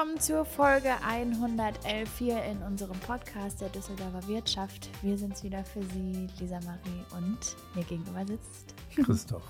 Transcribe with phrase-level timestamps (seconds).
[0.00, 4.88] Willkommen zur Folge 111 hier in unserem Podcast der Düsseldorfer Wirtschaft.
[5.02, 7.38] Wir sind wieder für Sie, Lisa Marie und
[7.74, 9.42] mir gegenüber sitzt Christoph.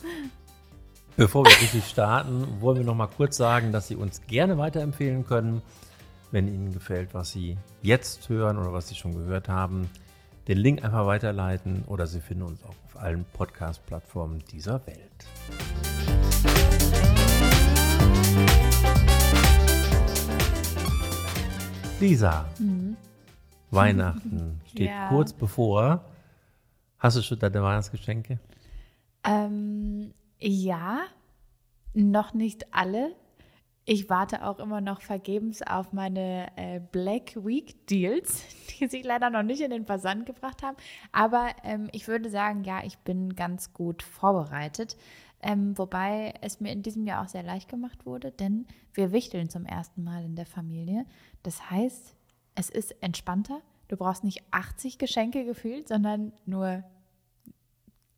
[1.17, 5.25] Bevor wir richtig starten, wollen wir noch mal kurz sagen, dass Sie uns gerne weiterempfehlen
[5.25, 5.63] können,
[6.32, 9.89] wenn Ihnen gefällt, was Sie jetzt hören oder was Sie schon gehört haben.
[10.48, 15.89] Den Link einfach weiterleiten oder Sie finden uns auch auf allen Podcast-Plattformen dieser Welt.
[22.00, 22.96] Lisa, Mhm.
[23.71, 25.09] Weihnachten steht Ja.
[25.09, 26.04] kurz bevor.
[26.99, 28.39] Hast du schon deine Weihnachtsgeschenke?
[29.25, 31.00] Ähm, ja,
[31.95, 33.14] noch nicht alle.
[33.86, 38.45] Ich warte auch immer noch vergebens auf meine äh, Black Week Deals,
[38.81, 40.77] die sich leider noch nicht in den Versand gebracht haben.
[41.12, 44.97] Aber ähm, ich würde sagen, ja, ich bin ganz gut vorbereitet.
[45.43, 49.49] Ähm, wobei es mir in diesem Jahr auch sehr leicht gemacht wurde, denn wir wichteln
[49.49, 51.07] zum ersten Mal in der Familie.
[51.43, 52.15] Das heißt,
[52.55, 53.61] es ist entspannter.
[53.89, 56.85] Du brauchst nicht 80 Geschenke gefühlt, sondern nur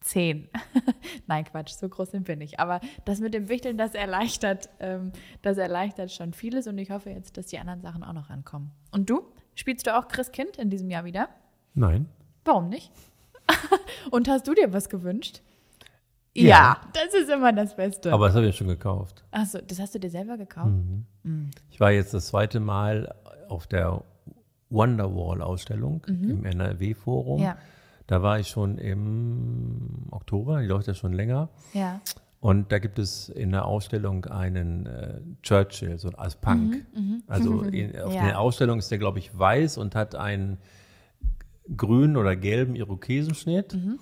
[0.00, 0.48] 10.
[1.26, 2.60] Nein, Quatsch, so groß sind wir nicht.
[2.60, 5.12] Aber das mit dem Wichteln, das erleichtert, ähm,
[5.42, 8.72] das erleichtert schon vieles und ich hoffe jetzt, dass die anderen Sachen auch noch rankommen.
[8.90, 9.22] Und du?
[9.54, 11.28] Spielst du auch Christkind in diesem Jahr wieder?
[11.74, 12.06] Nein.
[12.44, 12.90] Warum nicht?
[14.10, 15.42] und hast du dir was gewünscht?
[16.34, 16.78] Ja.
[16.94, 18.12] das ist immer das Beste.
[18.12, 19.24] Aber das habe ich ja schon gekauft.
[19.30, 20.72] Achso, das hast du dir selber gekauft?
[21.24, 21.50] Mhm.
[21.70, 23.14] Ich war jetzt das zweite Mal
[23.48, 24.02] auf der
[24.70, 27.38] Wonderwall-Ausstellung im NRW-Forum.
[27.40, 27.44] Mhm.
[27.46, 27.56] Ja,
[28.06, 31.48] Da war ich schon im Oktober, die läuft ja schon länger.
[31.72, 32.00] ja.
[32.40, 36.84] Und da gibt es in der Ausstellung einen äh, Churchill, so als Punk.
[37.28, 38.24] Also in, auf Mhm, Ja.
[38.26, 40.58] der Ausstellung ist der, glaube ich, weiß und hat einen
[41.76, 43.74] grünen oder gelben Irokesenschnitt.
[43.74, 44.00] Mhm.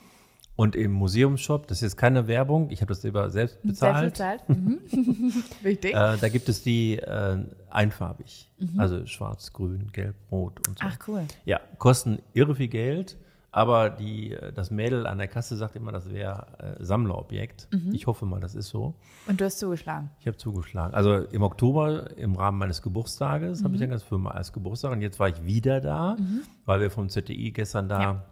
[0.61, 4.15] Und im Museumsshop, das ist jetzt keine Werbung, ich habe das selber selbst bezahlt.
[4.15, 4.49] Selbst bezahlt.
[4.51, 4.79] Mhm.
[5.63, 5.95] Wichtig.
[5.95, 7.39] Äh, da gibt es die äh,
[7.71, 8.51] einfarbig.
[8.77, 10.85] Also schwarz, grün, gelb, rot und so.
[10.85, 10.93] Mhm.
[10.93, 11.23] Ach, cool.
[11.47, 13.17] Ja, kosten irre viel Geld,
[13.53, 16.47] aber die, äh, das Mädel an der Kasse sagt immer, das wäre
[16.79, 17.69] äh, Sammlerobjekt.
[17.73, 17.95] Mhm.
[17.95, 18.93] Ich hoffe mal, das ist so.
[19.29, 20.11] Und du hast zugeschlagen.
[20.21, 20.93] Ich habe zugeschlagen.
[20.93, 23.65] Also im Oktober im Rahmen meines Geburtstages Mhm.
[23.65, 26.19] habe ich dann das Firma als Geburtstag und jetzt war ich wieder da,
[26.67, 28.25] weil wir vom ZDI gestern da Ja.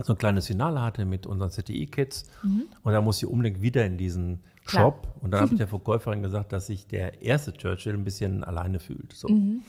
[0.00, 2.62] So ein kleines Finale hatte mit unseren ZDI-Kids Mhm.
[2.82, 4.84] und da muss ich unbedingt wieder in diesen Klar.
[4.84, 8.42] Shop und dann habe ich der Verkäuferin gesagt, dass sich der erste Churchill ein bisschen
[8.44, 9.12] alleine fühlt.
[9.12, 9.28] So.
[9.28, 9.62] Mhm.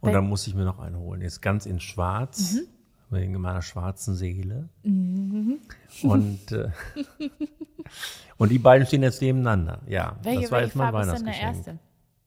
[0.00, 1.22] Und dann muss ich mir noch einen holen.
[1.22, 3.14] Jetzt ganz in schwarz, Mhm.
[3.16, 4.68] wegen meiner schwarzen Seele.
[4.84, 6.68] Und, äh,
[8.36, 9.80] und die beiden stehen jetzt nebeneinander.
[9.88, 11.56] Ja, Welche, das war welche jetzt mein Farbe ist denn der Weihnachtsgeschenk.
[11.56, 11.78] erste?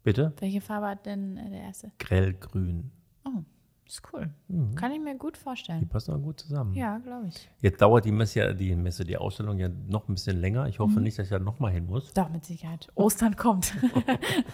[0.04, 0.34] Bitte?
[0.40, 1.92] Welche Farbe hat denn äh, der erste?
[2.00, 2.92] Grellgrün.
[3.26, 3.44] Oh,
[3.90, 4.30] ist cool.
[4.76, 5.88] Kann ich mir gut Die vorstellen.
[5.90, 6.74] passen auch gut zusammen.
[6.76, 7.50] Ja, glaube ich.
[7.62, 10.68] Jetzt dauert die Messe, ja- die Messe, die Ausstellung ja noch ein bisschen länger.
[10.68, 10.84] Ich Mhm.
[10.84, 12.14] hoffe nicht, dass ich da nochmal hin muss.
[12.14, 12.88] Doch, mit Sicherheit.
[12.96, 13.74] Ostern kommt.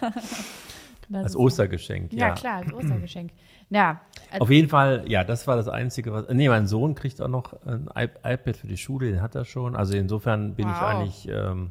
[1.08, 2.34] Das Als Ostergeschenk, Ja, ja.
[2.34, 3.30] klar, als Ostergeschenk.
[3.70, 4.00] Ja,
[4.32, 6.28] äh, Auf jeden Fall, ja, das war das Einzige, was.
[6.30, 9.76] Nee, mein Sohn kriegt auch noch ein iPad für die Schule, den hat er schon.
[9.76, 10.82] Also insofern bin ich Wow.
[10.82, 11.70] eigentlich ähm,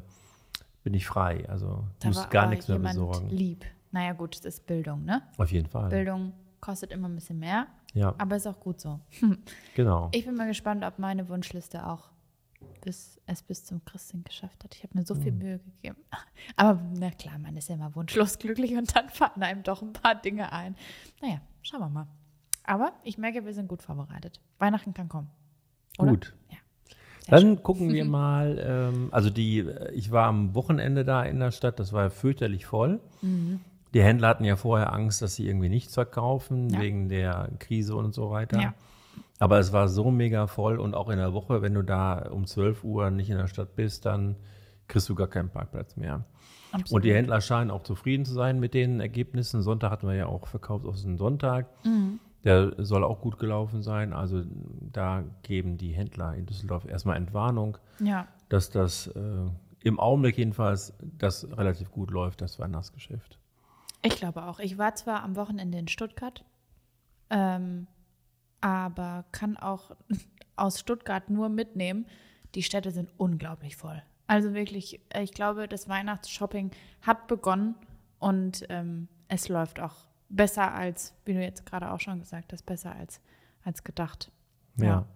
[0.84, 1.46] bin ich frei.
[1.50, 3.28] Also da muss gar nichts mehr besorgen.
[3.28, 3.66] lieb.
[3.92, 5.20] Naja, gut, es ist Bildung, ne?
[5.36, 5.90] Auf jeden Fall.
[5.90, 6.32] Bildung
[6.66, 8.98] kostet immer ein bisschen mehr, Ja, aber ist auch gut so.
[9.76, 10.08] genau.
[10.12, 12.10] Ich bin mal gespannt, ob meine Wunschliste auch
[12.80, 14.74] bis, es bis zum Christkind geschafft hat.
[14.74, 15.38] Ich habe mir so viel Hm.
[15.38, 15.96] Mühe gegeben.
[16.56, 19.92] Aber na klar, man ist ja immer wunschlos glücklich und dann fallen einem doch ein
[19.92, 20.74] paar Dinge ein.
[21.22, 22.06] Naja, schauen wir mal.
[22.64, 24.40] Aber ich merke, wir sind gut vorbereitet.
[24.58, 25.30] Weihnachten kann kommen.
[25.98, 26.10] Oder?
[26.10, 26.34] Gut.
[26.50, 26.56] Ja.
[27.20, 28.58] Sehr Dann gucken wir mal.
[28.60, 31.78] Ähm, also die, äh, ich war am Wochenende da in der Stadt.
[31.78, 33.00] Das war fürchterlich voll.
[33.22, 33.60] Mhm.
[33.96, 36.80] Die Händler hatten ja vorher Angst, dass sie irgendwie nichts verkaufen Ja.
[36.80, 38.60] wegen der Krise und so weiter.
[38.60, 38.74] Ja.
[39.38, 42.44] Aber es war so mega voll und auch in der Woche, wenn du da um
[42.44, 44.36] 12 Uhr nicht in der Stadt bist, dann
[44.86, 46.26] kriegst du gar keinen Parkplatz mehr.
[46.72, 46.92] Absolut.
[46.92, 49.62] Und die Händler scheinen auch zufrieden zu sein mit den Ergebnissen.
[49.62, 51.66] Sonntag hatten wir ja auch verkauft aus dem Sonntag.
[51.86, 52.20] Mhm.
[52.44, 54.12] Der soll auch gut gelaufen sein.
[54.12, 54.42] Also
[54.92, 59.20] da geben die Händler in Düsseldorf erstmal Entwarnung, Ja, dass das äh,
[59.84, 63.38] im Augenblick jedenfalls das relativ gut läuft, das Weihnachtsgeschäft.
[64.06, 64.58] Ich glaube auch.
[64.58, 66.44] Ich war zwar am Wochenende in Stuttgart,
[67.30, 67.86] ähm,
[68.60, 69.92] aber kann auch
[70.56, 72.06] aus Stuttgart nur mitnehmen.
[72.54, 74.02] Die Städte sind unglaublich voll.
[74.26, 76.70] Also wirklich, äh, ich glaube, das Weihnachtsshopping
[77.02, 77.74] hat begonnen
[78.18, 79.94] und ähm, es läuft auch
[80.28, 83.20] besser als, wie du jetzt gerade auch schon gesagt hast, besser als,
[83.64, 84.32] als gedacht.
[84.76, 85.00] Ja.
[85.00, 85.06] Doch.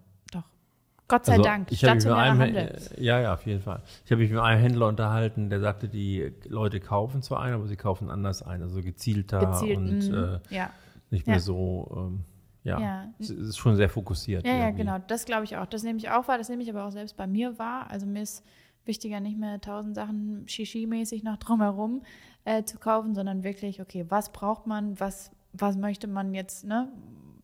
[1.11, 1.71] Gott sei Also, Dank.
[1.71, 2.81] Ich habe mich mit Stationärer einem, Handel.
[2.97, 3.81] ja, ja, auf jeden Fall.
[4.05, 7.67] Ich habe mich mit einem Händler unterhalten, der sagte, die Leute kaufen zwar ein, aber
[7.67, 10.39] sie kaufen anders ein, also gezielter Gezielt, und mhm.
[10.49, 10.69] äh, ja.
[11.09, 11.41] nicht mehr Ja.
[11.41, 12.23] so, ähm,
[12.63, 13.05] ja, Ja.
[13.19, 14.45] es ist schon sehr fokussiert.
[14.45, 14.97] Ja, ja, genau.
[15.07, 15.65] Das glaube ich auch.
[15.65, 16.37] Das nehme ich auch wahr.
[16.37, 17.87] Das nehme ich aber auch selbst bei mir wahr.
[17.89, 18.43] Also mir ist
[18.85, 22.01] wichtiger nicht mehr tausend Sachen Shishi-mäßig noch drumherum.
[22.43, 26.87] äh, zu kaufen, sondern wirklich, okay, was braucht man, was, was möchte man jetzt ne,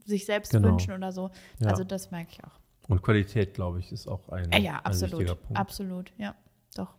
[0.06, 0.70] sich selbst genau.
[0.70, 1.30] wünschen oder so.
[1.60, 1.70] Ja.
[1.70, 2.60] Also das merke ich auch.
[2.88, 5.58] Und Qualität, glaube ich, ist auch ein, äh, ja, absolut, ein wichtiger Punkt.
[5.60, 6.36] Absolut, ja,
[6.76, 6.94] doch.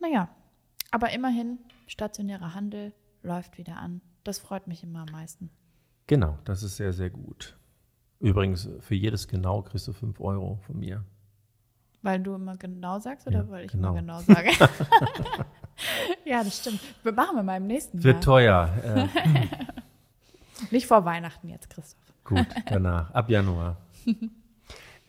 [0.00, 0.28] Naja,
[0.90, 2.92] aber immerhin, stationärer Handel
[3.22, 4.00] läuft wieder an.
[4.24, 5.50] Das freut mich immer am meisten.
[6.06, 7.56] Genau, das ist sehr, sehr gut.
[8.20, 11.04] Übrigens, für jedes Genau kriegst du 5 Euro von mir.
[12.02, 13.90] Weil du immer genau sagst oder ja, weil ich genau.
[13.90, 14.50] immer genau sage?
[16.24, 16.80] ja, das stimmt.
[17.02, 18.02] Wir machen wir mal im nächsten.
[18.02, 18.72] Wird teuer.
[18.84, 19.08] Äh.
[20.70, 22.14] Nicht vor Weihnachten jetzt, Christoph.
[22.24, 23.76] Gut, danach, ab Januar.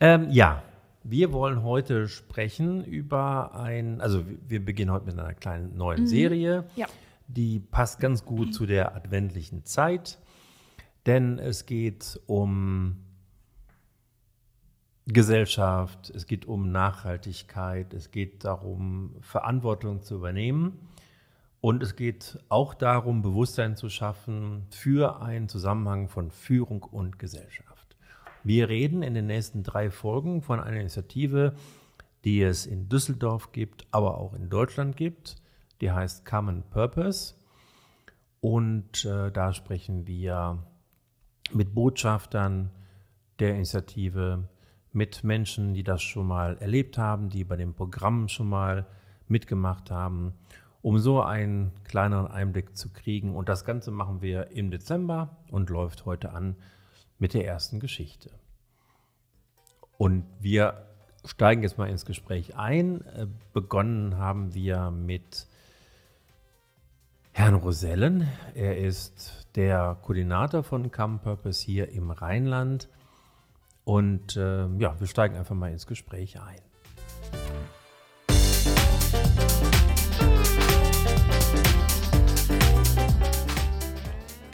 [0.00, 0.62] ähm, ja,
[1.02, 6.06] wir wollen heute sprechen über ein, also wir beginnen heute mit einer kleinen neuen mhm.
[6.06, 6.64] Serie.
[6.76, 6.86] Ja.
[7.28, 8.52] Die passt ganz gut mhm.
[8.52, 10.18] zu der adventlichen Zeit,
[11.06, 12.96] denn es geht um
[15.06, 20.88] Gesellschaft, es geht um Nachhaltigkeit, es geht darum, Verantwortung zu übernehmen
[21.60, 27.69] und es geht auch darum, Bewusstsein zu schaffen für einen Zusammenhang von Führung und Gesellschaft.
[28.42, 31.54] Wir reden in den nächsten drei Folgen von einer Initiative,
[32.24, 35.36] die es in Düsseldorf gibt, aber auch in Deutschland gibt.
[35.82, 37.34] Die heißt Common Purpose.
[38.40, 40.58] Und äh, da sprechen wir
[41.52, 42.70] mit Botschaftern
[43.38, 44.48] der Initiative,
[44.92, 48.86] mit Menschen, die das schon mal erlebt haben, die bei dem Programm schon mal
[49.28, 50.32] mitgemacht haben,
[50.80, 53.36] um so einen kleineren Einblick zu kriegen.
[53.36, 56.56] Und das Ganze machen wir im Dezember und läuft heute an
[57.20, 58.30] mit der ersten Geschichte.
[59.96, 60.86] Und wir
[61.24, 63.04] steigen jetzt mal ins Gespräch ein.
[63.06, 65.46] Äh, begonnen haben wir mit
[67.32, 68.26] Herrn Rosellen.
[68.54, 72.88] Er ist der Koordinator von Come Purpose hier im Rheinland
[73.84, 76.60] und äh, ja, wir steigen einfach mal ins Gespräch ein.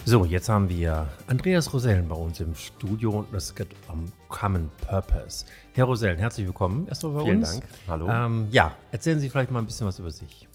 [0.08, 4.70] So, jetzt haben wir Andreas Rosellen bei uns im Studio und es geht um Common
[4.87, 5.44] Purpose.
[5.75, 7.50] Herr Rosellen, herzlich willkommen erstmal bei Vielen uns.
[7.50, 7.73] Vielen Dank.
[7.88, 8.08] Hallo.
[8.08, 10.47] Ähm, ja, erzählen Sie vielleicht mal ein bisschen was über sich.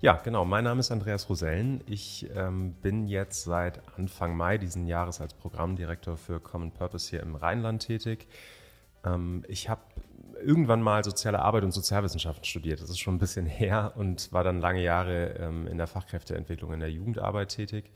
[0.00, 0.44] Ja, genau.
[0.44, 1.80] Mein Name ist Andreas Rosellen.
[1.86, 7.22] Ich ähm, bin jetzt seit Anfang Mai diesen Jahres als Programmdirektor für Common Purpose hier
[7.22, 8.26] im Rheinland tätig.
[9.04, 9.82] Ähm, ich habe
[10.44, 12.82] irgendwann mal soziale Arbeit und Sozialwissenschaften studiert.
[12.82, 16.72] Das ist schon ein bisschen her und war dann lange Jahre ähm, in der Fachkräfteentwicklung
[16.72, 17.92] in der Jugendarbeit tätig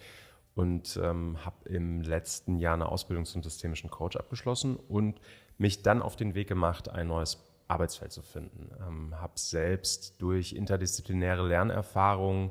[0.54, 5.20] und ähm, habe im letzten Jahr eine Ausbildung zum systemischen Coach abgeschlossen und
[5.58, 8.70] mich dann auf den Weg gemacht, ein neues Arbeitsfeld zu finden.
[8.86, 12.50] Ähm, habe selbst durch interdisziplinäre Lernerfahrungen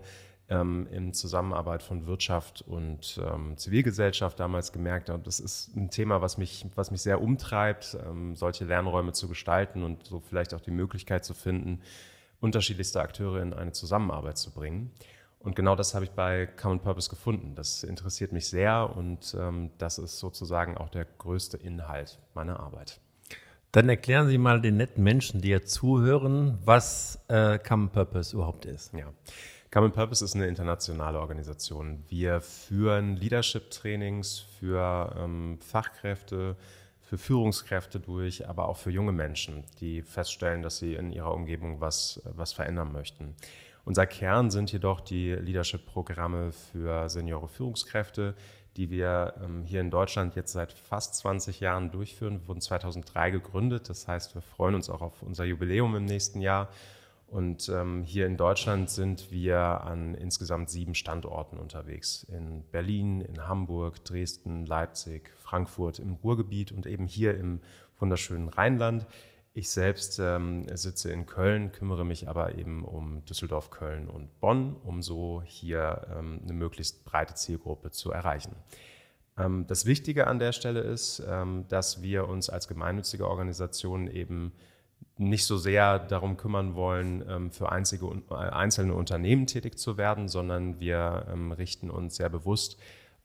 [0.49, 6.21] ähm, in Zusammenarbeit von Wirtschaft und ähm, Zivilgesellschaft damals gemerkt, und das ist ein Thema,
[6.21, 10.61] was mich, was mich sehr umtreibt, ähm, solche Lernräume zu gestalten und so vielleicht auch
[10.61, 11.81] die Möglichkeit zu finden,
[12.39, 14.91] unterschiedlichste Akteure in eine Zusammenarbeit zu bringen.
[15.43, 17.55] Und genau das habe ich bei Common Purpose gefunden.
[17.55, 22.99] Das interessiert mich sehr und ähm, das ist sozusagen auch der größte Inhalt meiner Arbeit.
[23.71, 28.65] Dann erklären Sie mal den netten Menschen, die jetzt zuhören, was äh, Common Purpose überhaupt
[28.65, 28.93] ist.
[28.93, 29.13] Ja.
[29.71, 32.03] Common Purpose ist eine internationale Organisation.
[32.09, 36.57] Wir führen Leadership-Trainings für ähm, Fachkräfte,
[36.99, 41.79] für Führungskräfte durch, aber auch für junge Menschen, die feststellen, dass sie in ihrer Umgebung
[41.79, 43.35] was, was verändern möchten.
[43.83, 48.35] Unser Kern sind jedoch die Leadership-Programme für Seniore Führungskräfte,
[48.77, 52.41] die wir ähm, hier in Deutschland jetzt seit fast 20 Jahren durchführen.
[52.41, 56.41] Wir wurden 2003 gegründet, das heißt, wir freuen uns auch auf unser Jubiläum im nächsten
[56.41, 56.69] Jahr.
[57.27, 62.23] Und ähm, hier in Deutschland sind wir an insgesamt sieben Standorten unterwegs.
[62.23, 67.61] In Berlin, in Hamburg, Dresden, Leipzig, Frankfurt im Ruhrgebiet und eben hier im
[67.99, 69.07] wunderschönen Rheinland.
[69.53, 74.77] Ich selbst ähm, sitze in Köln, kümmere mich aber eben um Düsseldorf, Köln und Bonn,
[74.85, 78.55] um so hier ähm, eine möglichst breite Zielgruppe zu erreichen.
[79.37, 84.53] Ähm, das Wichtige an der Stelle ist, ähm, dass wir uns als gemeinnützige Organisation eben
[85.17, 90.29] nicht so sehr darum kümmern wollen, ähm, für einzige, äh, einzelne Unternehmen tätig zu werden,
[90.29, 92.79] sondern wir ähm, richten uns sehr bewusst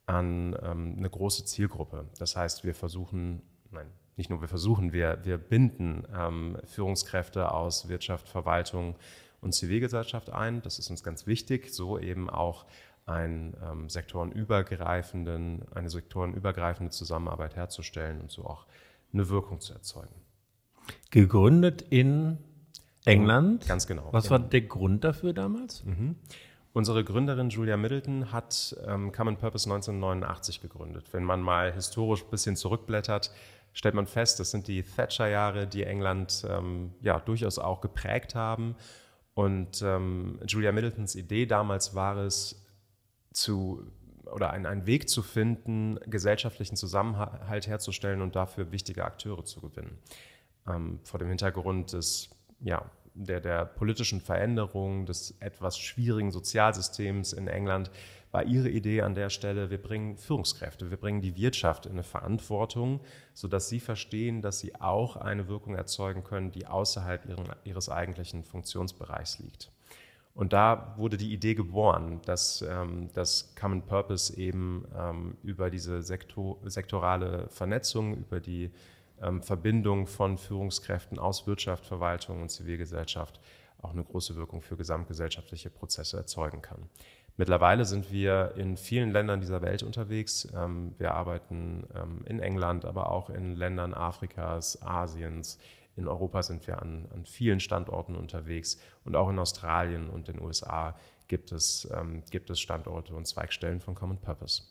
[0.06, 2.09] an eine große Zielgruppe.
[2.21, 3.42] Das heißt, wir versuchen,
[3.73, 8.97] nein, nicht nur wir versuchen, wir, wir binden ähm, Führungskräfte aus Wirtschaft, Verwaltung
[9.41, 10.63] und Zivilgesellschaft ein.
[10.63, 12.65] Das ist uns ganz wichtig, so eben auch
[13.05, 18.67] ein, ähm, sektorenübergreifenden, eine sektorenübergreifende Zusammenarbeit herzustellen und so auch
[19.13, 20.15] eine Wirkung zu erzeugen.
[21.11, 22.39] Gegründet in
[23.05, 23.67] England.
[23.67, 24.09] Ganz genau.
[24.13, 25.85] Was war der Grund dafür damals?
[25.85, 26.17] Mhm.
[26.73, 31.07] Unsere Gründerin Julia Middleton hat ähm, Common Purpose 1989 gegründet.
[31.13, 33.31] Wenn man mal historisch ein bisschen zurückblättert,
[33.76, 38.75] stellt man fest, das sind die Thatcher-Jahre, die England ähm, ja durchaus auch geprägt haben.
[39.35, 42.64] Und ähm, Julia Middletons Idee damals war es,
[43.35, 43.87] zu
[44.33, 49.99] oder einen, einen Weg zu finden, gesellschaftlichen Zusammenhalt herzustellen und dafür wichtige Akteure zu gewinnen.
[50.66, 52.30] Ähm, vor dem Hintergrund des,
[52.61, 57.90] ja, der, der politischen Veränderung, des etwas schwierigen Sozialsystems in England
[58.37, 62.02] war ihre Idee an der Stelle, wir bringen Führungskräfte, wir bringen die Wirtschaft in eine
[62.02, 63.00] Verantwortung,
[63.33, 68.45] sodass sie verstehen, dass sie auch eine Wirkung erzeugen können, die außerhalb ihren, ihres eigentlichen
[68.45, 69.73] Funktionsbereichs liegt.
[70.35, 76.02] Und da wurde die Idee geboren, dass ähm, das Common Purpose eben ähm, über diese
[76.02, 78.71] sektor sektorale Vernetzung, über die
[79.23, 83.40] ähm, Verbindung von Führungskräften aus Wirtschaft, Verwaltung und Zivilgesellschaft
[83.81, 86.88] auch eine große Wirkung für gesamtgesellschaftliche Prozesse erzeugen kann.
[87.37, 90.49] Mittlerweile sind wir in vielen Ländern dieser Welt unterwegs.
[90.55, 95.59] Ähm, wir arbeiten ähm, in England, aber auch in Ländern Afrikas, Asiens,
[95.97, 100.40] in Europa sind wir an, an vielen Standorten unterwegs und auch in Australien und den
[100.40, 100.95] USA
[101.26, 104.62] gibt es, ähm, gibt es Standorte und Zweigstellen von Common Purpose.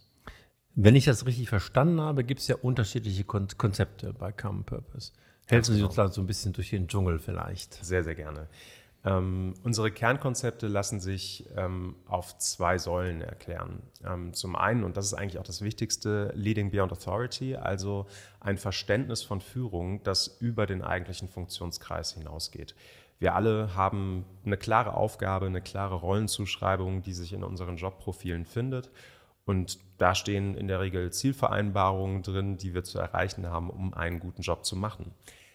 [0.75, 5.13] Wenn ich das richtig verstanden habe, gibt es ja unterschiedliche Kon Konzepte bei Common Purpose.
[5.47, 7.73] Helfen Sie uns da so ein bisschen durch den Dschungel vielleicht?
[7.85, 8.47] Sehr, sehr gerne.
[9.05, 13.83] Ähm, unsere Kernkonzepte lassen sich ähm, auf zwei Säulen erklären.
[14.03, 18.07] Ähm, zum einen, und das ist eigentlich auch das Wichtigste, Leading Beyond Authority, also
[18.39, 22.73] ein Verständnis von Führung, das über den eigentlichen Funktionskreis hinausgeht.
[23.19, 28.89] Wir alle haben eine klare Aufgabe, eine klare Rollenzuschreibung, die sich in unseren Jobprofilen findet.
[29.45, 34.19] Und da stehen in der Regel Zielvereinbarungen drin, die wir zu erreichen haben, um einen
[34.19, 35.13] guten Job zu machen.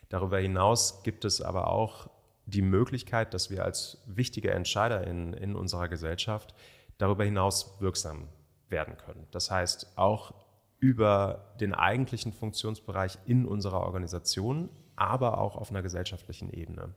[0.09, 2.09] Darüber hinaus gibt es aber auch
[2.47, 6.55] die Möglichkeit, dass wir als wichtige Entscheider in, in unserer Gesellschaft
[6.99, 8.29] darüber hinaus wirksam
[8.69, 9.27] werden können.
[9.31, 10.35] Das heißt, auch
[10.79, 16.95] über den eigentlichen Funktionsbereich in unserer Organisation, aber auch auf einer gesellschaftlichen Ebene.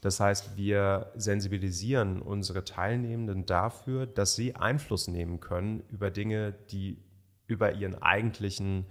[0.00, 6.98] Das heißt, wir sensibilisieren unsere Teilnehmenden dafür, dass sie Einfluss nehmen können über Dinge, die
[7.46, 8.86] über ihren eigentlichen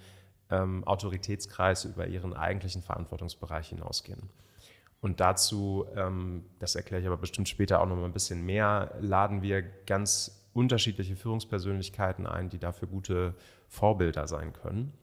[0.50, 4.30] ähm, Autoritätskreis, über ihren eigentlichen Verantwortungsbereich hinausgehen.
[5.02, 8.96] Und dazu, ähm, das erkläre ich aber bestimmt später auch noch mal ein bisschen mehr,
[9.00, 13.36] laden wir ganz unterschiedliche Führungspersönlichkeiten ein, die dafür gute
[13.68, 14.94] Vorbilder sein können.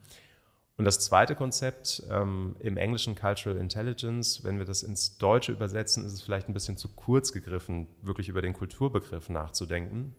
[0.79, 6.05] Und das zweite Konzept ähm, im Englischen Cultural Intelligence, wenn wir das ins Deutsche übersetzen,
[6.05, 10.17] ist es vielleicht ein bisschen zu kurz gegriffen, wirklich über den Kulturbegriff nachzudenken.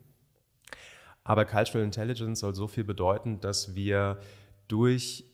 [1.24, 4.20] Aber Cultural Intelligence soll so viel bedeuten, dass wir
[4.68, 5.26] durch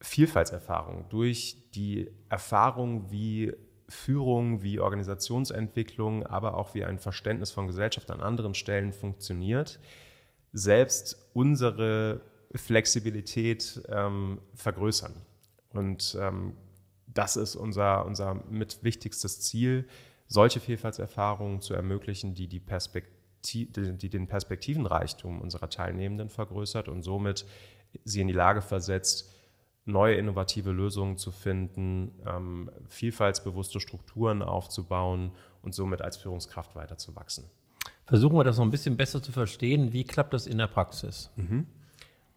[0.00, 3.52] Vielfaltserfahrung, durch die Erfahrung, wie
[3.92, 9.78] Führung, wie Organisationsentwicklung, aber auch wie ein Verständnis von Gesellschaft an anderen Stellen funktioniert,
[10.52, 12.20] selbst unsere
[12.54, 15.14] Flexibilität ähm, vergrößern.
[15.70, 16.56] Und ähm,
[17.06, 19.86] das ist unser, unser mit wichtigstes Ziel,
[20.28, 23.10] solche Vielfaltserfahrungen zu ermöglichen, die, die, Perspektiv
[23.44, 27.44] die den Perspektivenreichtum unserer Teilnehmenden vergrößert und somit
[28.04, 29.32] sie in die Lage versetzt,
[29.84, 37.44] neue innovative Lösungen zu finden, ähm, vielfaltsbewusste Strukturen aufzubauen und somit als Führungskraft weiterzuwachsen.
[38.06, 39.92] Versuchen wir das noch ein bisschen besser zu verstehen.
[39.92, 41.30] Wie klappt das in der Praxis?
[41.36, 41.66] Mhm.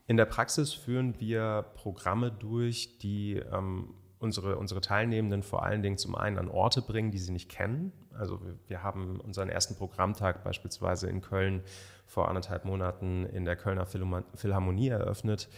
[0.07, 5.97] In der Praxis führen wir Programme durch, die ähm, unsere, unsere Teilnehmenden vor allen Dingen
[5.97, 7.91] zum einen an Orte bringen, die sie nicht kennen.
[8.13, 11.63] Also wir, wir haben unseren ersten Programmtag beispielsweise in Köln
[12.05, 15.49] vor anderthalb Monaten in der Kölner Philharmonie eröffnet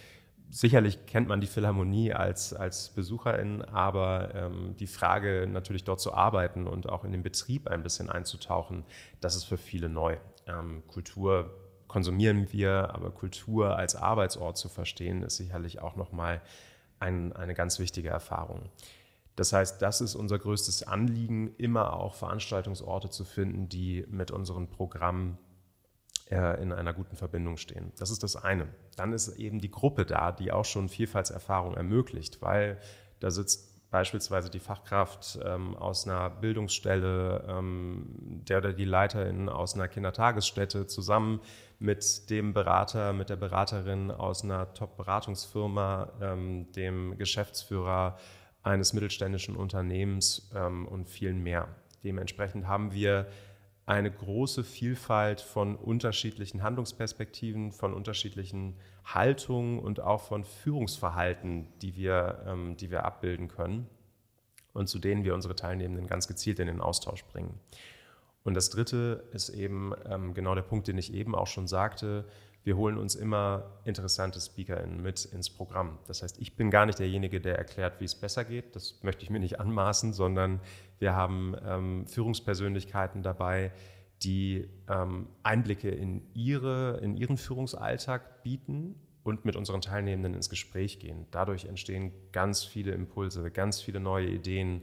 [0.50, 6.14] sicherlich kennt man die Philharmonie als, als Besucherin, aber ähm, die Frage, natürlich dort zu
[6.14, 8.84] arbeiten und auch in den Betrieb ein bisschen einzutauchen,
[9.20, 10.16] das ist für viele neu.
[10.46, 11.54] Ähm, Kultur
[11.86, 16.42] konsumieren wir, aber Kultur als Arbeitsort zu verstehen, ist sicherlich auch nochmal
[17.00, 18.70] ein, eine ganz wichtige Erfahrung.
[19.36, 24.68] Das heißt, das ist unser größtes Anliegen, immer auch Veranstaltungsorte zu finden, die mit unseren
[24.68, 25.38] Programmen
[26.30, 27.92] äh, in einer guten Verbindung stehen.
[27.98, 28.68] Das ist das eine.
[28.96, 32.78] Dann ist eben die Gruppe da, die auch schon Vielfaltserfahrung ermöglicht, weil
[33.20, 39.74] da sitzt beispielsweise die Fachkraft ähm, aus einer Bildungsstelle, ähm, der oder die Leiterin aus
[39.74, 41.40] einer Kindertagesstätte zusammen
[41.78, 48.18] mit dem Berater, mit der Beraterin aus einer Top-Beratungsfirma, ähm, dem Geschäftsführer
[48.62, 51.68] eines mittelständischen Unternehmens ähm, und vielen mehr.
[52.04, 53.26] Dementsprechend haben wir
[53.88, 58.76] eine große Vielfalt von unterschiedlichen Handlungsperspektiven, von unterschiedlichen
[59.06, 63.88] Haltungen und auch von Führungsverhalten, die wir, ähm, die wir abbilden können
[64.74, 67.58] und zu denen wir unsere Teilnehmenden ganz gezielt in den Austausch bringen.
[68.44, 72.26] Und das Dritte ist eben ähm, genau der Punkt, den ich eben auch schon sagte.
[72.64, 75.98] wir holen uns immer interessante SpeakerInnen mit ins Programm.
[76.06, 78.76] Das heißt, ich bin gar nicht derjenige, der erklärt, wie es besser geht.
[78.76, 80.60] Das möchte ich mir nicht anmaßen, sondern
[80.98, 83.72] wir haben ähm, Führungspersönlichkeiten dabei,
[84.22, 90.98] die ähm, Einblicke in, ihre, in ihren Führungsalltag bieten und mit unseren Teilnehmenden ins Gespräch
[90.98, 91.26] gehen.
[91.30, 94.82] Dadurch entstehen ganz viele Impulse, ganz viele neue Ideen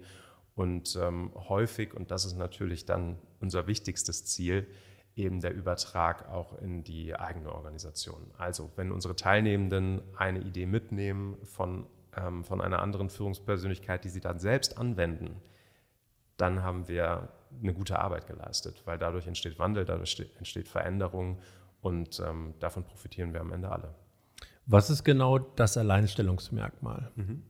[0.56, 4.68] und ähm, häufig, und das ist natürlich dann unser wichtigstes Ziel,
[5.16, 8.32] eben der Übertrag auch in die eigene Organisation.
[8.38, 14.22] Also wenn unsere Teilnehmenden eine Idee mitnehmen von, ähm, von einer anderen Führungspersönlichkeit, die sie
[14.22, 15.42] dann selbst anwenden,
[16.38, 17.30] dann haben wir
[17.62, 21.40] eine gute Arbeit geleistet, weil dadurch entsteht Wandel, dadurch entsteht Veränderung
[21.82, 23.94] und ähm, davon profitieren wir am Ende alle.
[24.66, 27.12] Was ist genau das Alleinstellungsmerkmal?
[27.16, 27.44] Mhm.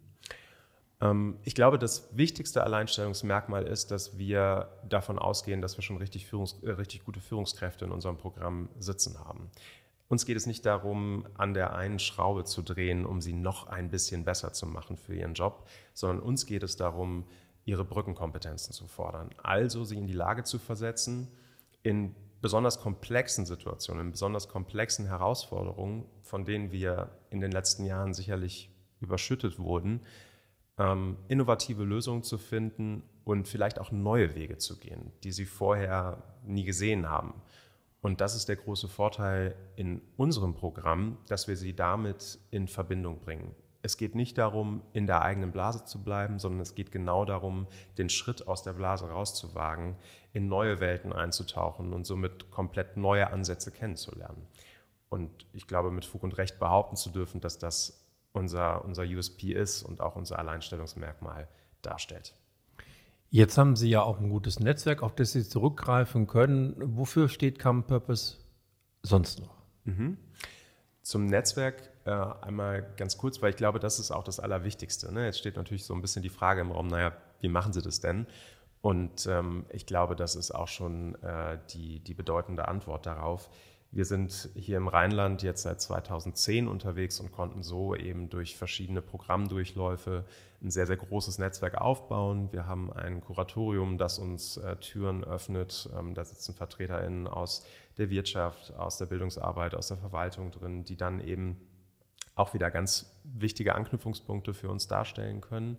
[1.02, 6.28] Ähm, ich glaube, das wichtigste Alleinstellungsmerkmal ist, dass wir davon ausgehen, dass wir schon richtig,
[6.28, 9.50] Führungs äh, richtig gute Führungskräfte in unserem Programm sitzen haben.
[10.08, 13.90] Uns geht es nicht darum, an der einen Schraube zu drehen, um sie noch ein
[13.90, 17.26] bisschen besser zu machen für ihren Job, sondern uns geht es darum,
[17.66, 19.30] ihre Brückenkompetenzen zu fordern.
[19.42, 21.28] Also sie in die Lage zu versetzen,
[21.84, 28.14] in besonders komplexen Situationen, in besonders komplexen Herausforderungen, von denen wir in den letzten Jahren
[28.14, 28.70] sicherlich
[29.00, 30.02] überschüttet wurden,
[30.78, 36.22] ähm, innovative Lösungen zu finden und vielleicht auch neue Wege zu gehen, die sie vorher
[36.44, 37.42] nie gesehen haben.
[38.02, 43.20] Und das ist der große Vorteil in unserem Programm, dass wir sie damit in Verbindung
[43.20, 43.56] bringen.
[43.86, 47.68] Es geht nicht darum, in der eigenen Blase zu bleiben, sondern es geht genau darum,
[48.00, 49.96] den Schritt aus der Blase rauszuwagen,
[50.34, 54.48] in neue Welten einzutauchen und somit komplett neue Ansätze kennenzulernen.
[55.10, 59.54] Und ich glaube, mit Fug und Recht behaupten zu dürfen, dass das unser, unser USP
[59.54, 61.48] ist und auch unser Alleinstellungsmerkmal
[61.84, 62.34] darstellt.
[63.30, 66.74] Jetzt haben Sie ja auch ein gutes Netzwerk, auf das Sie zurückgreifen können.
[66.98, 68.38] Wofür steht Common Purpose
[69.04, 69.62] sonst noch?
[69.84, 70.18] Mhm.
[71.04, 75.12] Zum Netzwerk äh, einmal ganz kurz, weil ich glaube, das ist auch das Allerwichtigste.
[75.12, 75.26] Ne?
[75.26, 78.00] Jetzt steht natürlich so ein bisschen die Frage im Raum, naja, wie machen Sie das
[78.00, 78.28] denn?
[78.82, 83.50] Und ähm, ich glaube, das ist auch schon äh, die, die bedeutende Antwort darauf.
[83.90, 89.02] Wir sind hier im Rheinland jetzt seit 2010 unterwegs und konnten so eben durch verschiedene
[89.02, 90.26] Programmdurchläufe
[90.62, 92.52] ein sehr, sehr großes Netzwerk aufbauen.
[92.52, 95.90] Wir haben ein Kuratorium, das uns äh, Türen öffnet.
[95.98, 97.66] Ähm, da sitzen VertreterInnen aus
[97.98, 101.62] der Wirtschaft, aus der Bildungsarbeit, aus der Verwaltung drin, die dann eben
[102.36, 105.78] auch wieder ganz wichtige Anknüpfungspunkte für uns darstellen können.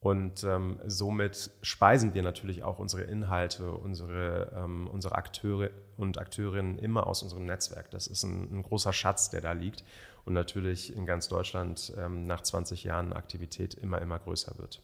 [0.00, 6.78] Und ähm, somit speisen wir natürlich auch unsere Inhalte, unsere, ähm, unsere Akteure und Akteurinnen
[6.78, 7.90] immer aus unserem Netzwerk.
[7.90, 9.84] Das ist ein, ein großer Schatz, der da liegt
[10.24, 14.82] und natürlich in ganz Deutschland ähm, nach 20 Jahren Aktivität immer, immer größer wird.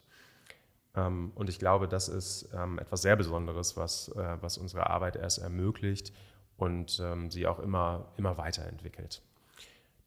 [0.97, 5.15] Ähm, und ich glaube, das ist ähm, etwas sehr Besonderes, was, äh, was unsere Arbeit
[5.15, 6.13] erst ermöglicht
[6.57, 9.23] und ähm, sie auch immer, immer weiterentwickelt.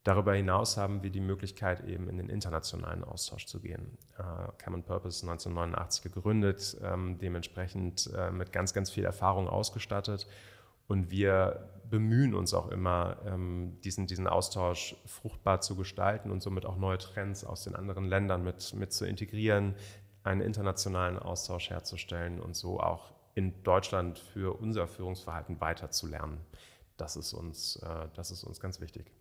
[0.08, 3.98] Darüber hinaus haben wir die Möglichkeit, eben in den internationalen Austausch zu gehen.
[4.18, 4.24] Äh,
[4.64, 10.26] Common Purpose 1989 gegründet, ähm, dementsprechend äh, mit ganz, ganz viel Erfahrung ausgestattet.
[10.88, 16.66] Und wir bemühen uns auch immer, ähm, diesen, diesen Austausch fruchtbar zu gestalten und somit
[16.66, 19.76] auch neue Trends aus den anderen Ländern mit, mit zu integrieren,
[20.24, 26.38] einen internationalen Austausch herzustellen und so auch in Deutschland für unser Führungsverhalten weiterzulernen.
[26.96, 29.12] Das ist uns, äh, das ist uns ganz wichtig.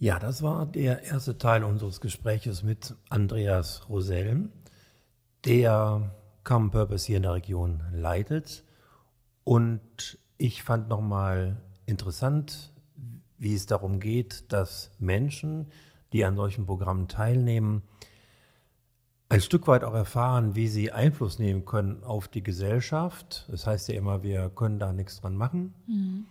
[0.00, 4.48] Ja, das war der erste Teil unseres Gespräches mit Andreas Rosell,
[5.44, 8.62] der Common Purpose hier in der Region leitet.
[9.42, 9.80] Und
[10.36, 12.72] ich fand nochmal interessant,
[13.38, 15.66] wie es darum geht, dass Menschen,
[16.12, 17.82] die an solchen Programmen teilnehmen,
[19.28, 23.46] ein Stück weit auch erfahren, wie sie Einfluss nehmen können auf die Gesellschaft.
[23.50, 25.74] Das heißt ja immer, wir können da nichts dran machen.
[25.88, 26.26] Mhm.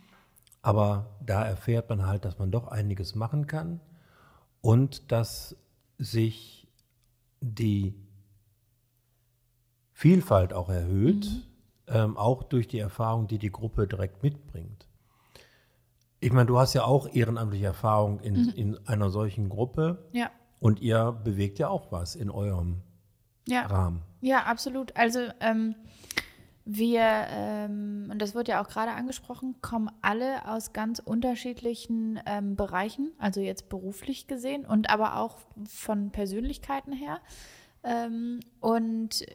[0.61, 3.79] Aber da erfährt man halt, dass man doch einiges machen kann
[4.61, 5.55] und dass
[5.97, 6.67] sich
[7.41, 7.95] die
[9.93, 11.43] Vielfalt auch erhöht, mhm.
[11.87, 14.87] ähm, auch durch die Erfahrung, die die Gruppe direkt mitbringt.
[16.19, 18.53] Ich meine, du hast ja auch ehrenamtliche Erfahrung in, mhm.
[18.55, 20.09] in einer solchen Gruppe.
[20.11, 20.31] Ja.
[20.59, 22.81] Und ihr bewegt ja auch was in eurem
[23.47, 23.65] ja.
[23.67, 24.01] Rahmen.
[24.21, 24.95] Ja, absolut.
[24.95, 25.75] Also ähm,
[26.69, 32.57] wir, ähm, und das wird ja auch gerade angesprochen, kommen alle aus ganz unterschiedlichen ähm,
[32.57, 37.21] Bereichen, also jetzt beruflich gesehen und aber auch von Persönlichkeiten her.
[37.85, 39.25] Ähm, und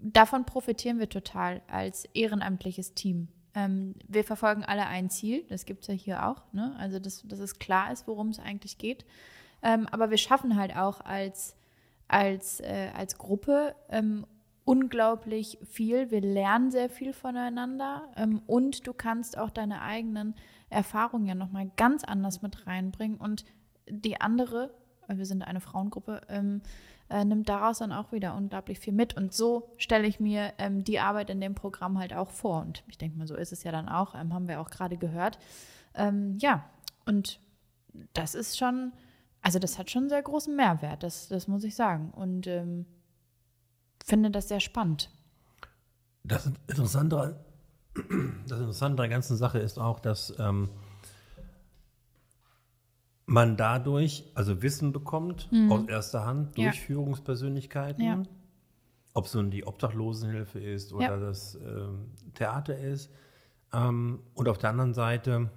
[0.00, 3.28] davon profitieren wir total als ehrenamtliches Team.
[3.54, 6.74] Ähm, wir verfolgen alle ein Ziel, das gibt es ja hier auch, ne?
[6.76, 9.04] also dass, dass es klar ist, worum es eigentlich geht.
[9.62, 11.54] Ähm, aber wir schaffen halt auch als,
[12.08, 14.26] als, äh, als Gruppe ähm,
[14.64, 16.10] unglaublich viel.
[16.10, 20.34] Wir lernen sehr viel voneinander ähm, und du kannst auch deine eigenen
[20.70, 23.44] Erfahrungen ja nochmal ganz anders mit reinbringen und
[23.88, 24.72] die andere,
[25.08, 26.62] wir sind eine Frauengruppe, ähm,
[27.10, 29.16] äh, nimmt daraus dann auch wieder unglaublich viel mit.
[29.16, 32.62] Und so stelle ich mir ähm, die Arbeit in dem Programm halt auch vor.
[32.62, 34.96] Und ich denke mal, so ist es ja dann auch, ähm, haben wir auch gerade
[34.96, 35.38] gehört.
[35.94, 36.64] Ähm, ja,
[37.04, 37.38] und
[38.14, 38.92] das ist schon,
[39.42, 42.12] also das hat schon einen sehr großen Mehrwert, das, das muss ich sagen.
[42.12, 42.86] Und ähm,
[44.04, 45.10] finde das sehr spannend.
[46.24, 47.44] Das Interessante,
[48.48, 50.68] das Interessante an der ganzen Sache ist auch, dass ähm,
[53.26, 55.72] man dadurch also Wissen bekommt mhm.
[55.72, 56.72] aus erster Hand durch ja.
[56.72, 58.04] Führungspersönlichkeiten.
[58.04, 58.22] Ja.
[59.14, 61.16] Ob es nun die Obdachlosenhilfe ist oder ja.
[61.18, 63.10] das ähm, Theater ist.
[63.72, 65.50] Ähm, und auf der anderen Seite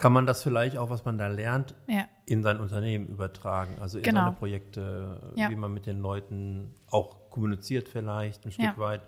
[0.00, 2.08] kann man das vielleicht auch, was man da lernt, ja.
[2.24, 3.76] in sein Unternehmen übertragen.
[3.80, 4.22] Also in genau.
[4.22, 5.50] seine Projekte, ja.
[5.50, 8.78] wie man mit den Leuten auch kommuniziert vielleicht ein Stück ja.
[8.78, 9.02] weit.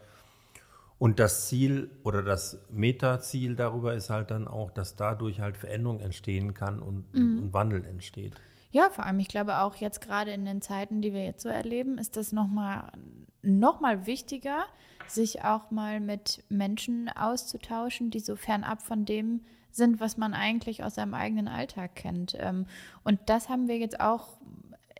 [0.98, 5.98] Und das Ziel oder das Metaziel darüber ist halt dann auch, dass dadurch halt Veränderung
[5.98, 7.38] entstehen kann und, mhm.
[7.38, 8.34] und Wandel entsteht.
[8.70, 11.48] Ja, vor allem, ich glaube auch jetzt gerade in den Zeiten, die wir jetzt so
[11.48, 12.92] erleben, ist das nochmal
[13.40, 14.66] noch mal wichtiger,
[15.08, 19.40] sich auch mal mit Menschen auszutauschen, die so fernab von dem
[19.72, 22.36] sind, was man eigentlich aus seinem eigenen Alltag kennt.
[22.38, 22.66] Ähm,
[23.04, 24.28] und das haben wir jetzt auch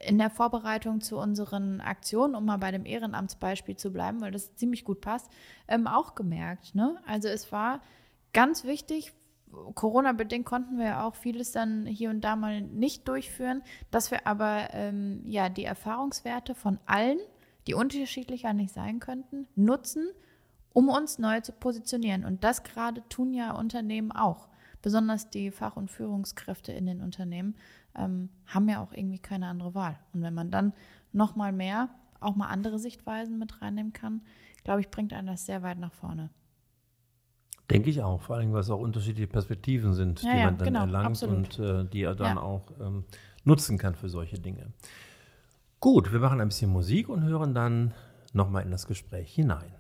[0.01, 4.55] in der Vorbereitung zu unseren Aktionen, um mal bei dem Ehrenamtsbeispiel zu bleiben, weil das
[4.57, 5.31] ziemlich gut passt,
[5.69, 6.75] ähm, auch gemerkt.
[6.75, 6.99] Ne?
[7.07, 7.81] Also es war
[8.33, 9.13] ganz wichtig,
[9.75, 14.27] Corona-bedingt konnten wir ja auch vieles dann hier und da mal nicht durchführen, dass wir
[14.27, 17.19] aber ähm, ja die Erfahrungswerte von allen,
[17.67, 20.09] die unterschiedlicher nicht sein könnten, nutzen,
[20.73, 22.25] um uns neu zu positionieren.
[22.25, 24.49] Und das gerade tun ja Unternehmen auch
[24.83, 27.55] besonders die Fach- und Führungskräfte in den Unternehmen
[27.97, 29.99] ähm, haben ja auch irgendwie keine andere Wahl.
[30.13, 30.73] Und wenn man dann
[31.13, 31.89] noch mal mehr,
[32.21, 34.23] auch mal andere Sichtweisen mit reinnehmen kann,
[34.65, 36.31] glaube ich, bringt einen das sehr weit nach vorne.
[37.71, 40.67] Denke ich auch, vor allem, weil es auch unterschiedliche Perspektiven sind, ja, die man dann
[40.67, 41.59] genau, erlangt absolut.
[41.59, 42.43] und äh, die er dann ja.
[42.43, 43.05] auch ähm,
[43.45, 44.73] nutzen kann für solche Dinge.
[45.81, 47.95] Gut, wir machen ein bisschen Musik und hören dann
[48.33, 49.73] nochmal in das Gespräch hinein.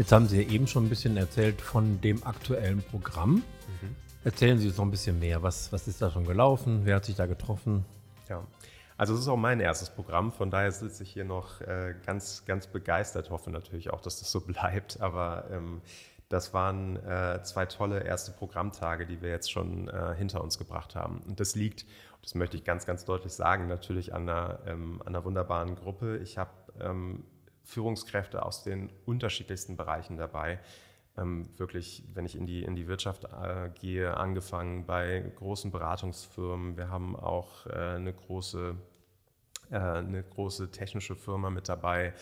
[0.00, 3.34] Jetzt haben Sie ja eben schon ein bisschen erzählt von dem aktuellen Programm.
[3.34, 3.96] Mhm.
[4.24, 5.42] Erzählen Sie uns noch ein bisschen mehr.
[5.42, 6.86] Was, was ist da schon gelaufen?
[6.86, 7.84] Wer hat sich da getroffen?
[8.26, 8.42] Ja,
[8.96, 12.46] also es ist auch mein erstes Programm, von daher sitze ich hier noch äh, ganz,
[12.46, 15.02] ganz begeistert, hoffe natürlich auch, dass das so bleibt.
[15.02, 15.82] Aber ähm,
[16.30, 20.94] das waren äh, zwei tolle erste Programmtage, die wir jetzt schon äh, hinter uns gebracht
[20.94, 21.20] haben.
[21.28, 21.84] Und das liegt,
[22.22, 26.16] das möchte ich ganz, ganz deutlich sagen, natürlich an einer, ähm, an einer wunderbaren Gruppe.
[26.22, 27.24] Ich habe ähm,
[27.70, 30.58] Führungskräfte aus den unterschiedlichsten Bereichen dabei.
[31.16, 36.76] Ähm, wirklich, wenn ich in die, in die Wirtschaft äh, gehe, angefangen bei großen Beratungsfirmen.
[36.76, 38.74] Wir haben auch äh, eine, große,
[39.70, 42.12] äh, eine große technische Firma mit dabei.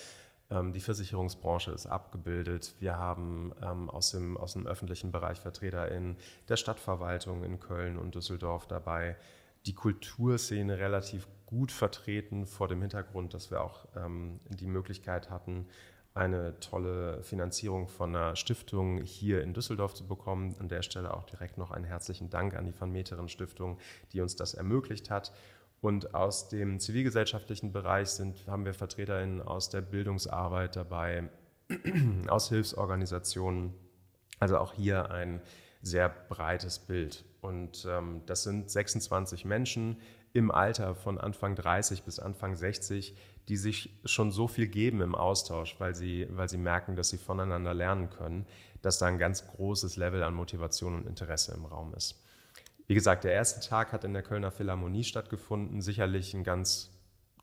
[0.51, 2.75] Ähm, die Versicherungsbranche ist abgebildet.
[2.79, 6.17] Wir haben ähm, aus, dem, aus dem öffentlichen Bereich Vertreter in
[6.49, 9.17] der Stadtverwaltung in Köln und Düsseldorf dabei.
[9.67, 15.67] Die Kulturszene relativ gut vertreten vor dem Hintergrund, dass wir auch ähm, die Möglichkeit hatten,
[16.19, 20.57] eine tolle Finanzierung von einer Stiftung hier in Düsseldorf zu bekommen.
[20.59, 23.79] An der Stelle auch direkt noch einen herzlichen Dank an die Van Meteren Stiftung,
[24.13, 25.33] die uns das ermöglicht hat.
[25.81, 31.31] Und aus dem zivilgesellschaftlichen Bereich sind, haben wir VertreterInnen aus der Bildungsarbeit dabei,
[32.29, 33.75] aus Hilfsorganisationen.
[34.41, 35.41] Also auch hier ein
[35.83, 37.25] sehr breites Bild.
[37.41, 39.99] Und ähm, das sind 26 Menschen,
[40.33, 43.17] im Alter von Anfang 30 bis Anfang 60,
[43.49, 47.19] die sich schon so viel geben im Austausch, weil sie, weil sie merken, dass sie
[47.19, 48.47] voneinander lernen können,
[48.83, 52.23] dass da ein ganz großes Level an Motivation und Interesse im Raum ist.
[52.87, 56.91] Wie gesagt, der erste Tag hat in der Kölner Philharmonie stattgefunden, sicherlich ein ganz,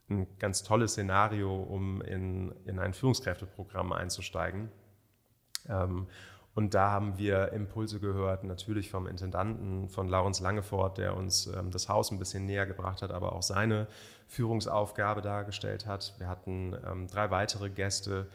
[0.09, 4.69] ein ganz tolles Szenario, um in, in ein Führungskräfteprogramm einzusteigen.
[5.67, 6.07] Ähm,
[6.55, 11.69] und da haben wir Impulse gehört, natürlich vom Intendanten, von Laurens Langefort, der uns ähm,
[11.69, 13.87] das Haus ein bisschen näher gebracht hat, aber auch seine
[14.27, 16.15] Führungsaufgabe dargestellt hat.
[16.17, 18.27] Wir hatten ähm, drei weitere Gäste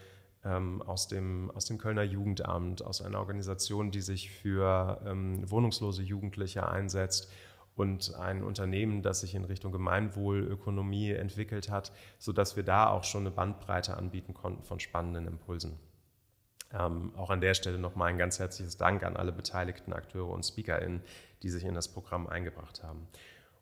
[0.44, 6.02] ähm, aus, dem, aus dem Kölner Jugendamt, aus einer Organisation, die sich für ähm, wohnungslose
[6.02, 7.32] Jugendliche einsetzt
[7.74, 13.22] und ein Unternehmen, das sich in Richtung Gemeinwohlökonomie entwickelt hat, sodass wir da auch schon
[13.22, 15.89] eine Bandbreite anbieten konnten von spannenden Impulsen.
[16.72, 20.44] Ähm, auch an der Stelle nochmal ein ganz herzliches Dank an alle beteiligten Akteure und
[20.44, 21.02] SpeakerInnen,
[21.42, 23.08] die sich in das Programm eingebracht haben.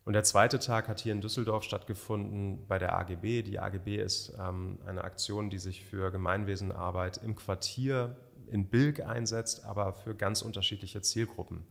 [0.05, 3.43] Und der zweite Tag hat hier in Düsseldorf stattgefunden bei der AGB.
[3.43, 8.15] Die AGB ist ähm, eine Aktion, die sich für Gemeinwesenarbeit im Quartier
[8.47, 11.65] in Bilk einsetzt, aber für ganz unterschiedliche Zielgruppen.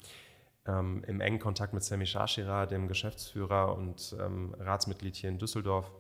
[0.68, 5.90] ähm, im engen Kontakt mit Sami Shashira, dem Geschäftsführer und ähm, Ratsmitglied hier in Düsseldorf,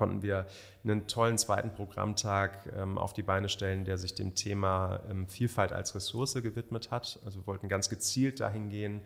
[0.00, 0.46] konnten wir
[0.82, 5.74] einen tollen zweiten Programmtag ähm, auf die Beine stellen, der sich dem Thema ähm, Vielfalt
[5.74, 7.20] als Ressource gewidmet hat.
[7.22, 9.02] Also wir wollten ganz gezielt dahin gehen,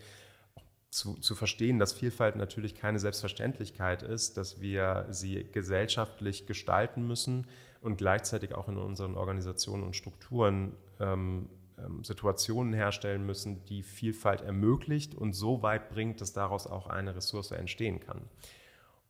[0.90, 7.48] zu, zu verstehen, dass Vielfalt natürlich keine Selbstverständlichkeit ist, dass wir sie gesellschaftlich gestalten müssen
[7.80, 14.42] und gleichzeitig auch in unseren Organisationen und Strukturen ähm, ähm, Situationen herstellen müssen, die Vielfalt
[14.42, 18.20] ermöglicht und so weit bringt, dass daraus auch eine Ressource entstehen kann.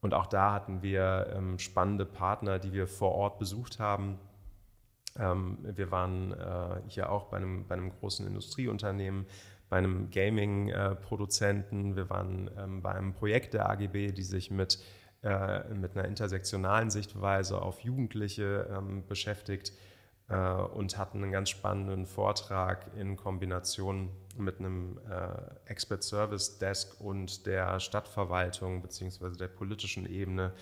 [0.04, 4.18] Und auch da hatten wir ähm, spannende Partner, die wir vor Ort besucht haben.
[5.18, 9.24] Ähm, wir waren äh, hier auch bei einem, bei einem großen Industrieunternehmen,
[9.70, 11.92] bei einem Gaming-Produzenten.
[11.92, 14.78] Äh, wir waren ähm, bei einem Projekt der AGB, die sich mit,
[15.22, 19.72] äh, mit einer intersektionalen Sichtweise auf Jugendliche ähm, beschäftigt
[20.28, 24.08] und hatten einen ganz spannenden Vortrag in Kombination
[24.38, 29.36] mit einem äh, Expert Service Desk und der Stadtverwaltung bzw.
[29.36, 30.52] der politischen Ebene,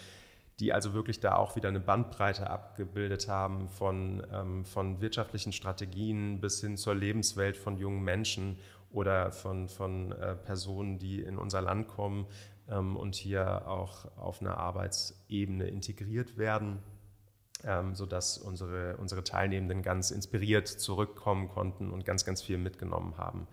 [0.61, 6.40] die also wirklich da auch wieder eine Bandbreite abgebildet haben von, ähm, von wirtschaftlichen Strategien
[6.40, 8.59] bis hin zur Lebenswelt von jungen Menschen
[8.90, 12.27] oder von, von äh, Personen, die in unser Land kommen
[12.68, 16.83] ähm, und hier auch auf einer Arbeitsebene integriert werden
[17.66, 23.46] ähm, sodass unsere, unsere Teilnehmenden ganz inspiriert zurückkommen konnten und ganz, ganz viel mitgenommen haben.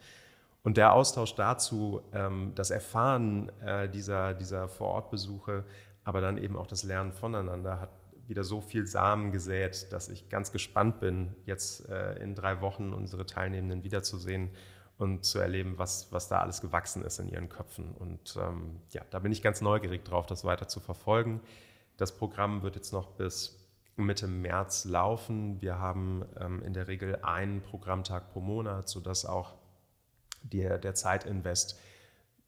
[0.63, 5.63] Und der Austausch dazu, ähm, das Erfahren äh, dieser, dieser Vorortbesuche,
[6.03, 7.89] aber dann eben auch das Lernen voneinander hat
[8.29, 12.93] wieder so viel Samen gesät, dass ich ganz gespannt bin, jetzt äh, in drei Wochen
[12.93, 14.51] unsere Teilnehmenden wiederzusehen
[14.99, 17.91] und zu erleben, was, was da alles gewachsen ist in ihren Köpfen.
[17.91, 21.41] Und ähm, ja, da bin ich ganz neugierig drauf, das weiter zu verfolgen.
[21.97, 23.58] Das Programm wird jetzt noch bis
[24.05, 25.61] Mitte März laufen.
[25.61, 29.53] Wir haben ähm, in der Regel einen Programmtag pro Monat, sodass auch
[30.43, 31.79] der, der Zeitinvest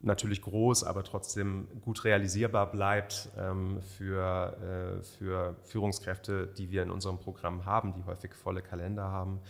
[0.00, 6.90] natürlich groß, aber trotzdem gut realisierbar bleibt ähm, für, äh, für Führungskräfte, die wir in
[6.90, 9.40] unserem Programm haben, die häufig volle Kalender haben.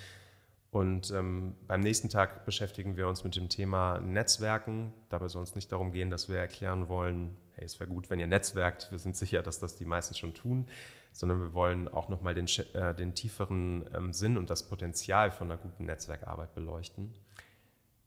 [0.70, 4.92] Und ähm, beim nächsten Tag beschäftigen wir uns mit dem Thema Netzwerken.
[5.10, 8.20] Dabei soll es nicht darum gehen, dass wir erklären wollen, hey, es wäre gut, wenn
[8.20, 8.90] ihr netzwerkt.
[8.90, 10.66] Wir sind sicher, dass das die meisten schon tun
[11.12, 15.50] sondern wir wollen auch nochmal den, äh, den tieferen ähm, Sinn und das Potenzial von
[15.50, 17.14] einer guten Netzwerkarbeit beleuchten.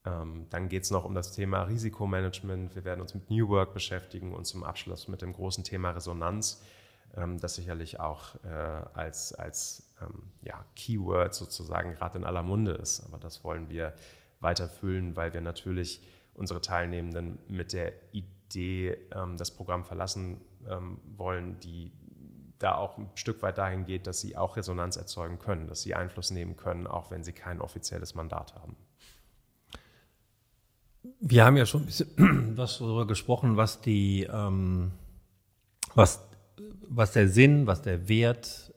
[0.05, 2.75] Ähm, dann geht es noch um das Thema Risikomanagement.
[2.75, 6.63] Wir werden uns mit New Work beschäftigen und zum Abschluss mit dem großen Thema Resonanz,
[7.15, 8.47] ähm, das sicherlich auch äh,
[8.93, 13.05] als, als ähm, ja, Keyword sozusagen gerade in aller Munde ist.
[13.05, 13.93] Aber das wollen wir
[14.39, 20.99] weiter füllen, weil wir natürlich unsere Teilnehmenden mit der Idee ähm, das Programm verlassen ähm,
[21.17, 21.91] wollen, die
[22.65, 25.93] da auch ein Stück weit dahin geht, dass sie auch Resonanz erzeugen können, dass sie
[25.93, 28.75] Einfluss nehmen können, auch wenn sie kein offizielles Mandat haben.
[31.19, 34.91] Wir haben ja schon ein bisschen was darüber gesprochen, was die, ähm,
[35.93, 36.27] was,
[36.89, 38.73] was der Sinn, was der Wert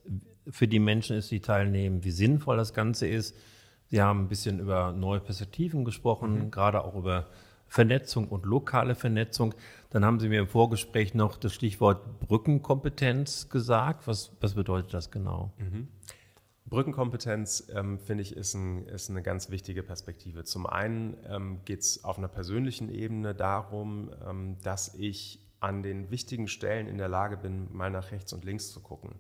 [0.51, 3.35] für die Menschen ist, die teilnehmen, wie sinnvoll das Ganze ist.
[3.87, 6.51] Sie haben ein bisschen über neue Perspektiven gesprochen, mhm.
[6.51, 7.27] gerade auch über
[7.68, 9.55] Vernetzung und lokale Vernetzung.
[9.90, 14.07] Dann haben Sie mir im Vorgespräch noch das Stichwort Brückenkompetenz gesagt.
[14.07, 15.53] Was, was bedeutet das genau?
[15.59, 15.88] Mhm.
[16.66, 20.44] Brückenkompetenz, ähm, finde ich, ist, ein, ist, eine ganz wichtige Perspektive.
[20.44, 26.11] Zum einen ähm, geht es auf einer persönlichen Ebene darum, ähm, dass ich an den
[26.11, 29.14] wichtigen Stellen in der Lage bin, mal nach rechts und links zu gucken.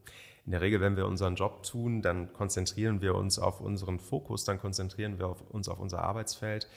[0.44, 4.44] In der Regel, wenn wir unseren Job tun, dann konzentrieren wir uns auf unseren Fokus,
[4.44, 6.68] dann konzentrieren wir auf uns auf unser Arbeitsfeld.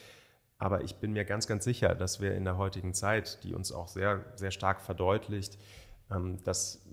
[0.61, 3.71] Aber ich bin mir ganz, ganz sicher, dass wir in der heutigen Zeit, die uns
[3.71, 5.57] auch sehr, sehr stark verdeutlicht,
[6.11, 6.85] ähm, dass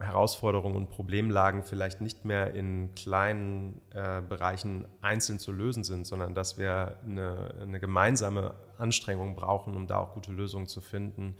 [0.00, 6.34] Herausforderungen und Problemlagen vielleicht nicht mehr in kleinen äh, Bereichen einzeln zu lösen sind, sondern
[6.34, 11.36] dass wir eine, eine gemeinsame Anstrengung brauchen, um da auch gute Lösungen zu finden,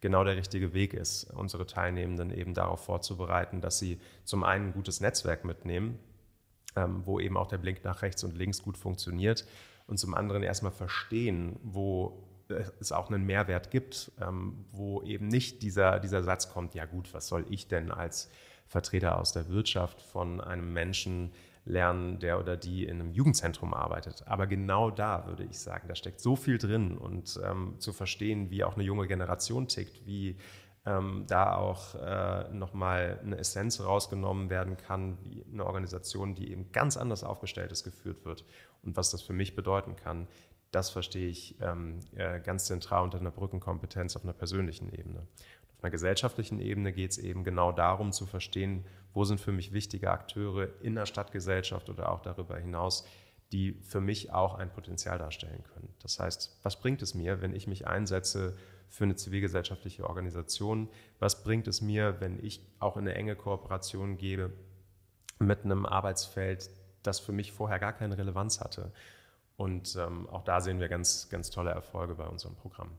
[0.00, 4.72] genau der richtige Weg ist, unsere Teilnehmenden eben darauf vorzubereiten, dass sie zum einen ein
[4.74, 5.98] gutes Netzwerk mitnehmen,
[6.76, 9.44] ähm, wo eben auch der Blick nach rechts und links gut funktioniert
[9.86, 12.26] und zum anderen erstmal verstehen, wo
[12.80, 17.12] es auch einen Mehrwert gibt, ähm, wo eben nicht dieser, dieser Satz kommt, ja gut,
[17.12, 18.30] was soll ich denn als
[18.66, 21.32] Vertreter aus der Wirtschaft von einem Menschen
[21.64, 24.22] lernen, der oder die in einem Jugendzentrum arbeitet.
[24.26, 28.50] Aber genau da würde ich sagen, da steckt so viel drin und ähm, zu verstehen,
[28.50, 30.36] wie auch eine junge Generation tickt, wie
[30.84, 36.70] ähm, da auch äh, nochmal eine Essenz rausgenommen werden kann, wie eine Organisation, die eben
[36.70, 38.44] ganz anders aufgestellt ist, geführt wird
[38.86, 40.28] und was das für mich bedeuten kann,
[40.70, 45.26] das verstehe ich ähm, äh, ganz zentral unter einer Brückenkompetenz auf einer persönlichen Ebene.
[45.76, 49.72] Auf einer gesellschaftlichen Ebene geht es eben genau darum zu verstehen, wo sind für mich
[49.72, 53.06] wichtige Akteure in der Stadtgesellschaft oder auch darüber hinaus,
[53.52, 55.94] die für mich auch ein Potenzial darstellen können.
[56.02, 58.56] Das heißt, was bringt es mir, wenn ich mich einsetze
[58.88, 60.88] für eine zivilgesellschaftliche Organisation?
[61.18, 64.52] Was bringt es mir, wenn ich auch in eine enge Kooperation gehe
[65.38, 66.70] mit einem Arbeitsfeld,
[67.06, 68.92] das für mich vorher gar keine Relevanz hatte?
[69.56, 72.90] Und ähm, auch da sehen wir ganz, ganz tolle Erfolge bei unserem Programm.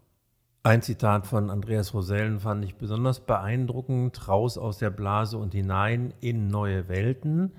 [0.64, 4.28] Ein Zitat von Andreas Rosellen fand ich besonders beeindruckend.
[4.28, 7.54] Raus aus der Blase und hinein in neue Welten.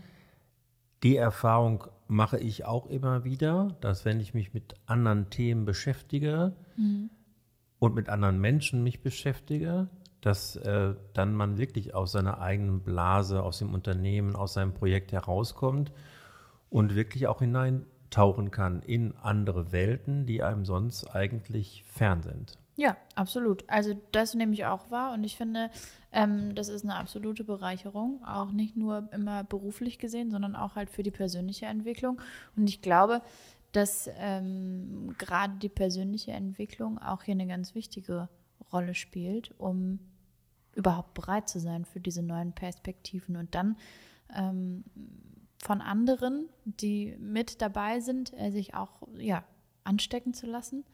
[1.02, 6.52] Die Erfahrung mache ich auch immer wieder, dass wenn ich mich mit anderen Themen beschäftige
[6.76, 7.10] mhm.
[7.78, 9.88] und mit anderen Menschen mich beschäftige,
[10.20, 15.12] dass äh, dann man wirklich aus seiner eigenen Blase, aus dem Unternehmen, aus seinem Projekt
[15.12, 15.92] herauskommt
[16.70, 22.58] und wirklich auch hineintauchen kann in andere Welten, die einem sonst eigentlich fern sind.
[22.76, 23.64] Ja, absolut.
[23.66, 25.68] Also das nehme ich auch wahr und ich finde,
[26.12, 30.88] ähm, das ist eine absolute Bereicherung, auch nicht nur immer beruflich gesehen, sondern auch halt
[30.88, 32.20] für die persönliche Entwicklung.
[32.56, 33.20] Und ich glaube,
[33.72, 38.28] dass ähm, gerade die persönliche Entwicklung auch hier eine ganz wichtige
[38.72, 39.98] Rolle spielt, um
[40.76, 43.76] überhaupt bereit zu sein für diese neuen Perspektiven und dann
[44.34, 44.84] ähm,
[45.62, 49.44] von anderen, die mit dabei sind, äh, sich auch ja,
[49.84, 50.84] anstecken zu lassen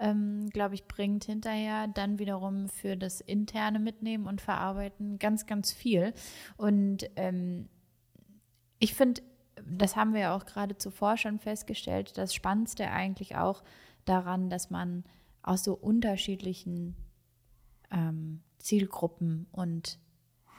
[0.00, 5.72] ähm, glaube ich, bringt hinterher dann wiederum für das interne Mitnehmen und Verarbeiten ganz, ganz
[5.72, 6.14] viel.
[6.56, 7.68] Und ähm,
[8.78, 9.20] ich finde,
[9.62, 13.62] das haben wir ja auch gerade zuvor schon festgestellt, das Spannendste eigentlich auch
[14.06, 15.04] daran, dass man
[15.42, 16.96] aus so unterschiedlichen
[17.90, 19.98] ähm, Zielgruppen und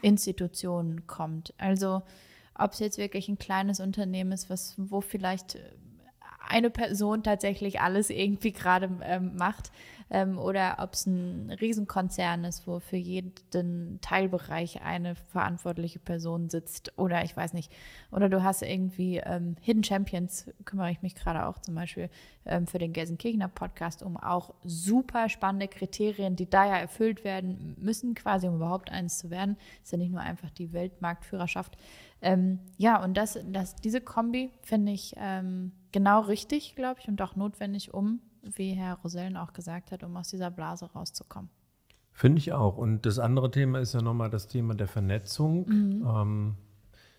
[0.04, 1.56] Institutionen kommt.
[1.58, 2.04] Also
[2.56, 5.58] ob es jetzt wirklich ein kleines Unternehmen ist, was, wo vielleicht
[6.48, 9.72] eine Person tatsächlich alles irgendwie gerade ähm, macht
[10.12, 16.98] ähm, oder ob es ein Riesenkonzern ist, wo für jeden Teilbereich eine verantwortliche Person sitzt
[16.98, 17.72] oder ich weiß nicht.
[18.12, 22.10] Oder du hast irgendwie ähm, Hidden Champions, kümmere ich mich gerade auch zum Beispiel
[22.46, 27.78] ähm, für den Gelsenkirchener Podcast um auch super spannende Kriterien, die da ja erfüllt werden
[27.80, 29.56] müssen, quasi um überhaupt eins zu werden.
[29.82, 31.78] Ist ja nicht nur einfach die Weltmarktführerschaft.
[32.22, 37.22] Ähm, ja, und das, das, diese Kombi finde ich ähm, genau richtig, glaube ich, und
[37.22, 41.50] auch notwendig, um, wie Herr Rosellen auch gesagt hat, um aus dieser Blase rauszukommen.
[42.12, 42.78] Finde ich auch.
[42.78, 45.68] Und das andere Thema ist ja nochmal das Thema der Vernetzung.
[45.68, 46.06] Mhm.
[46.06, 46.56] Ähm,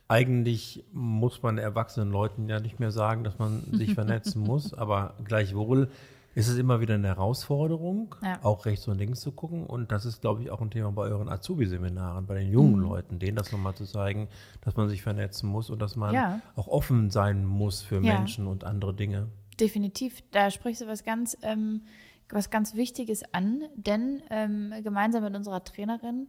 [0.09, 5.15] eigentlich muss man erwachsenen Leuten ja nicht mehr sagen, dass man sich vernetzen muss, aber
[5.25, 5.89] gleichwohl
[6.35, 8.39] ist es immer wieder eine Herausforderung, ja.
[8.43, 9.67] auch rechts und links zu gucken.
[9.67, 12.83] Und das ist, glaube ich, auch ein Thema bei euren Azubi-Seminaren, bei den jungen mhm.
[12.83, 14.29] Leuten, denen das nochmal zu zeigen,
[14.63, 16.41] dass man sich vernetzen muss und dass man ja.
[16.57, 18.19] auch offen sein muss für ja.
[18.19, 19.29] Menschen und andere Dinge.
[19.61, 20.23] Definitiv.
[20.31, 21.83] Da sprichst du was ganz, ähm,
[22.31, 26.29] was ganz Wichtiges an, denn ähm, gemeinsam mit unserer Trainerin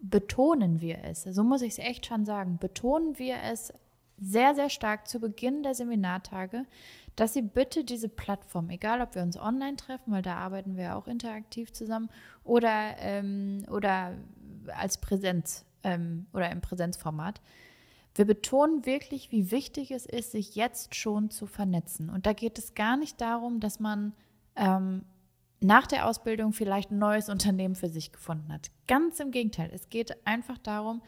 [0.00, 1.22] betonen wir es.
[1.22, 2.58] So muss ich es echt schon sagen.
[2.58, 3.72] Betonen wir es
[4.18, 6.66] sehr, sehr stark zu Beginn der Seminartage,
[7.16, 10.96] dass Sie bitte diese Plattform, egal ob wir uns online treffen, weil da arbeiten wir
[10.96, 12.08] auch interaktiv zusammen,
[12.42, 14.14] oder, ähm, oder
[14.76, 17.40] als Präsenz ähm, oder im Präsenzformat,
[18.16, 22.10] wir betonen wirklich, wie wichtig es ist, sich jetzt schon zu vernetzen.
[22.10, 24.12] Und da geht es gar nicht darum, dass man
[24.54, 25.04] ähm,
[25.60, 28.70] nach der Ausbildung vielleicht ein neues Unternehmen für sich gefunden hat.
[28.86, 29.70] Ganz im Gegenteil.
[29.72, 31.02] Es geht einfach darum,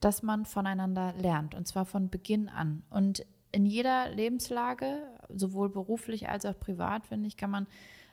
[0.00, 2.82] dass man voneinander lernt und zwar von Beginn an.
[2.90, 7.66] Und in jeder Lebenslage, sowohl beruflich als auch privat, finde ich, kann man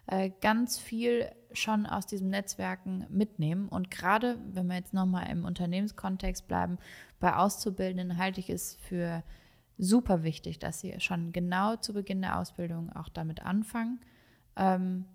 [0.08, 3.68] äh, ganz viel schon aus diesem Netzwerken mitnehmen.
[3.70, 6.78] Und gerade wenn wir jetzt nochmal im Unternehmenskontext bleiben,
[7.20, 9.24] bei Auszubildenden halte ich es für
[9.78, 14.00] super wichtig, dass sie schon genau zu Beginn der Ausbildung auch damit anfangen.
[14.56, 15.06] Ähm,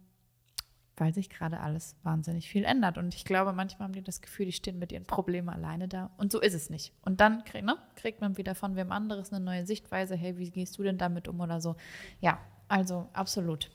[1.01, 2.99] weil sich gerade alles wahnsinnig viel ändert.
[2.99, 6.11] Und ich glaube, manchmal haben die das Gefühl, die stehen mit ihren Problemen alleine da.
[6.19, 6.93] Und so ist es nicht.
[7.03, 10.15] Und dann krieg, ne, kriegt man wieder von wem anderes eine neue Sichtweise.
[10.15, 11.77] Hey, wie gehst du denn damit um oder so?
[12.21, 13.71] Ja, also absolut.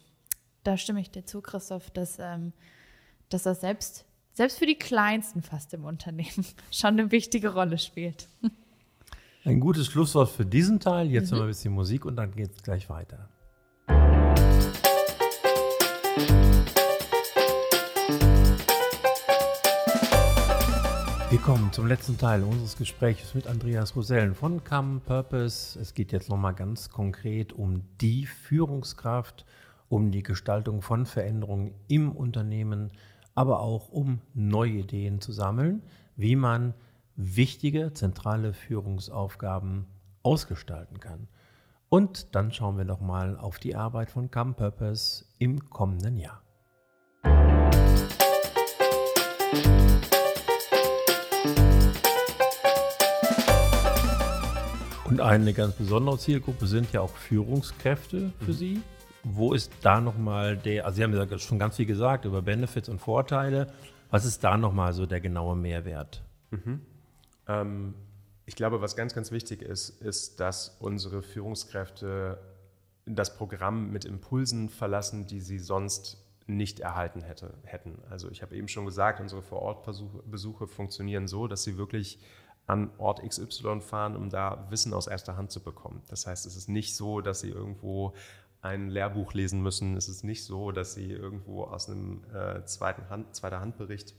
[0.64, 2.54] Da stimme ich dir zu, Christoph, dass, ähm,
[3.30, 8.30] dass das selbst, selbst für die Kleinsten fast im Unternehmen schon eine wichtige Rolle spielt.
[9.44, 11.10] Ein gutes Schlusswort für diesen Teil.
[11.10, 11.38] Jetzt mhm.
[11.38, 13.30] noch ein bisschen Musik und dann geht es gleich weiter.
[16.18, 16.45] Wir
[21.46, 25.80] kommen zum letzten Teil unseres Gesprächs mit Andreas Rosellen von Come Purpose.
[25.80, 29.46] Es geht jetzt nochmal ganz konkret um die Führungskraft,
[29.88, 32.90] um die Gestaltung von Veränderungen im Unternehmen,
[33.36, 35.84] aber auch um neue Ideen zu sammeln,
[36.16, 36.74] wie man
[37.16, 39.86] wichtige zentrale Führungsaufgaben
[40.24, 41.28] ausgestalten kann.
[41.90, 46.45] Und dann schauen wir nochmal auf die Arbeit von Come Purpose im kommenden Jahr.
[55.06, 58.54] Und eine ganz besondere Zielgruppe sind ja auch Führungskräfte für mhm.
[58.54, 58.82] Sie.
[59.24, 62.90] Wo ist da nochmal der, also Sie haben ja schon ganz viel gesagt über Benefits
[62.90, 63.72] und Vorteile.
[64.10, 66.24] Was ist da nochmal so der genaue Mehrwert?
[66.50, 66.82] Mhm.
[67.48, 67.94] Ähm,
[68.48, 72.40] ich glaube, was ganz, ganz wichtig ist, ist, dass unsere Führungskräfte
[73.06, 78.02] das Programm mit Impulsen verlassen, die sie sonst nicht erhalten hätte, hätten.
[78.10, 82.20] Also ich habe eben schon gesagt, unsere Vorortbesuche funktionieren so, dass sie wirklich
[82.68, 86.02] an Ort XY fahren, um da Wissen aus erster Hand zu bekommen.
[86.08, 88.14] Das heißt, es ist nicht so, dass sie irgendwo
[88.62, 89.96] ein Lehrbuch lesen müssen.
[89.96, 94.16] Es ist nicht so, dass sie irgendwo aus einem äh, zweiten Hand, zweiter Handbericht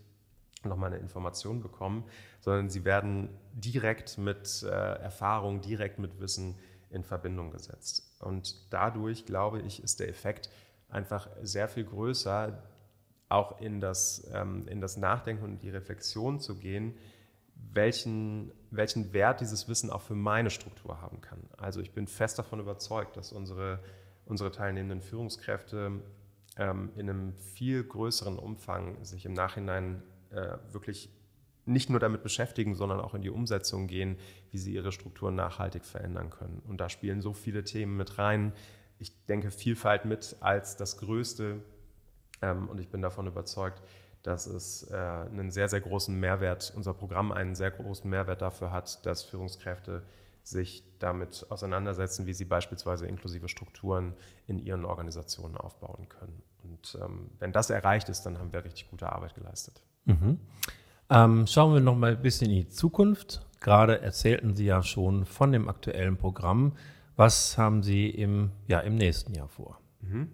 [0.62, 2.05] nochmal eine Information bekommen,
[2.40, 6.57] sondern sie werden direkt mit äh, Erfahrung, direkt mit Wissen
[6.90, 8.16] in Verbindung gesetzt.
[8.20, 10.49] Und dadurch, glaube ich, ist der Effekt
[10.88, 12.62] einfach sehr viel größer,
[13.28, 16.94] auch in das, ähm, in das Nachdenken und die Reflexion zu gehen,
[17.77, 21.39] welchen, welchen Wert dieses Wissen auch für meine Struktur haben kann.
[21.57, 23.79] Also ich bin fest davon überzeugt, dass unsere,
[24.24, 26.01] unsere teilnehmenden Führungskräfte
[26.57, 31.11] ähm, in einem viel größeren Umfang sich im Nachhinein äh, wirklich
[31.66, 34.16] nicht nur damit beschäftigen, sondern auch in die Umsetzung gehen,
[34.51, 36.62] wie sie ihre Strukturen nachhaltig verändern können.
[36.66, 38.53] Und da spielen so viele Themen mit rein.
[38.99, 41.61] Ich denke Vielfalt mit als das Größte.
[42.41, 43.83] Ähm, und ich bin davon überzeugt,
[44.27, 48.72] dass es äh, einen sehr, sehr großen Mehrwert, unser Programm einen sehr großen Mehrwert dafür
[48.72, 50.03] hat, dass Führungskräfte
[50.43, 54.14] sich damit auseinandersetzen, wie sie beispielsweise inklusive Strukturen
[54.49, 56.43] in ihren Organisationen aufbauen können.
[56.64, 59.81] Und ähm, wenn das erreicht ist, dann haben wir richtig gute Arbeit geleistet.
[60.07, 60.41] Mhm.
[61.09, 63.47] Ähm, schauen wir noch mal ein bisschen in die Zukunft.
[63.61, 66.72] Gerade erzählten Sie ja schon von dem aktuellen Programm.
[67.14, 69.79] Was haben Sie im, ja, im nächsten Jahr vor?
[70.01, 70.33] Mhm.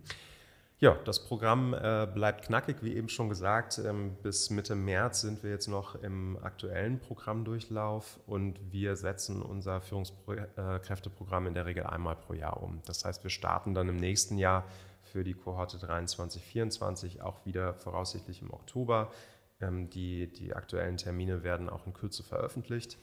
[0.82, 3.78] Ja, das Programm äh, bleibt knackig, wie eben schon gesagt.
[3.78, 9.80] Ähm, bis Mitte März sind wir jetzt noch im aktuellen Programmdurchlauf und wir setzen unser
[9.80, 12.82] Führungskräfteprogramm in der Regel einmal pro Jahr um.
[12.84, 14.64] Das heißt, wir starten dann im nächsten Jahr
[15.02, 19.12] für die Kohorte 23, 24 auch wieder voraussichtlich im Oktober
[19.60, 22.98] ähm, die, die aktuellen Termine werden auch in Kürze veröffentlicht.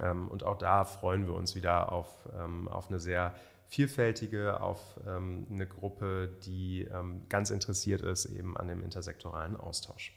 [0.00, 3.32] Ähm, und auch da freuen wir uns wieder auf, ähm, auf eine sehr
[3.70, 6.86] vielfältige, auf eine Gruppe, die
[7.28, 10.14] ganz interessiert ist eben an dem intersektoralen Austausch.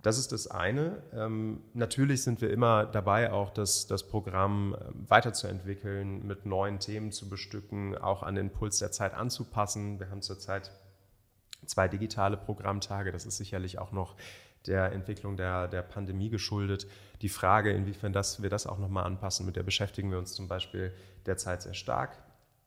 [0.00, 1.02] Das ist das eine.
[1.74, 7.96] natürlich sind wir immer dabei, auch das, das Programm weiterzuentwickeln, mit neuen Themen zu bestücken,
[7.96, 10.00] auch an den Puls der Zeit anzupassen.
[10.00, 10.72] Wir haben zurzeit
[11.66, 13.12] zwei digitale Programmtage.
[13.12, 14.16] Das ist sicherlich auch noch
[14.66, 16.86] der Entwicklung der, der Pandemie geschuldet.
[17.20, 20.48] Die Frage, inwiefern das, wir das auch nochmal anpassen, mit der beschäftigen wir uns zum
[20.48, 20.92] Beispiel
[21.26, 22.16] derzeit sehr stark,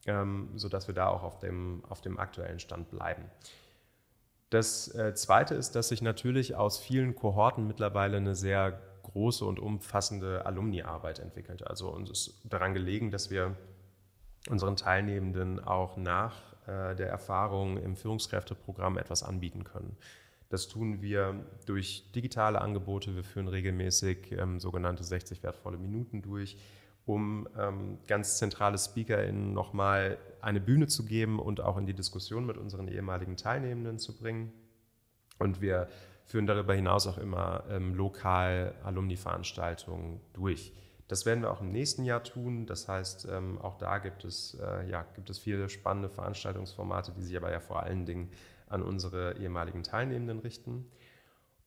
[0.05, 3.23] ähm, sodass wir da auch auf dem, auf dem aktuellen Stand bleiben.
[4.49, 9.59] Das äh, Zweite ist, dass sich natürlich aus vielen Kohorten mittlerweile eine sehr große und
[9.59, 11.65] umfassende Alumni-Arbeit entwickelt.
[11.65, 13.55] Also uns ist daran gelegen, dass wir
[14.49, 19.97] unseren Teilnehmenden auch nach äh, der Erfahrung im Führungskräfteprogramm etwas anbieten können.
[20.49, 23.15] Das tun wir durch digitale Angebote.
[23.15, 26.57] Wir führen regelmäßig ähm, sogenannte 60 wertvolle Minuten durch,
[27.05, 32.45] um ähm, ganz zentrale SpeakerInnen nochmal eine Bühne zu geben und auch in die Diskussion
[32.45, 34.51] mit unseren ehemaligen Teilnehmenden zu bringen.
[35.37, 35.87] Und wir
[36.23, 40.73] führen darüber hinaus auch immer ähm, lokal Alumni-Veranstaltungen durch.
[41.07, 42.65] Das werden wir auch im nächsten Jahr tun.
[42.65, 47.21] Das heißt, ähm, auch da gibt es, äh, ja, gibt es viele spannende Veranstaltungsformate, die
[47.21, 48.31] sich aber ja vor allen Dingen
[48.67, 50.89] an unsere ehemaligen Teilnehmenden richten.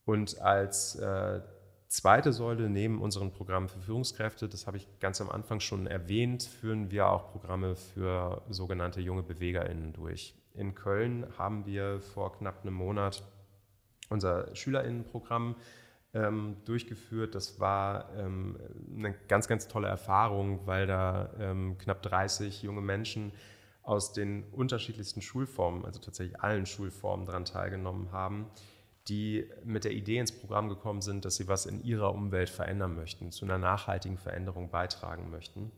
[0.04, 1.40] Und als äh,
[1.88, 6.42] zweite Säule neben unseren Programmen für Führungskräfte, das habe ich ganz am Anfang schon erwähnt,
[6.42, 10.34] führen wir auch Programme für sogenannte junge BewegerInnen durch.
[10.54, 13.22] In Köln haben wir vor knapp einem Monat
[14.10, 15.56] unser SchülerInnenprogramm
[16.14, 17.34] ähm, durchgeführt.
[17.34, 18.58] Das war ähm,
[18.96, 23.32] eine ganz, ganz tolle Erfahrung, weil da ähm, knapp 30 junge Menschen
[23.82, 28.46] aus den unterschiedlichsten Schulformen, also tatsächlich allen Schulformen daran teilgenommen haben,
[29.08, 32.94] die mit der Idee ins Programm gekommen sind, dass sie was in ihrer Umwelt verändern
[32.94, 35.72] möchten, zu einer nachhaltigen Veränderung beitragen möchten.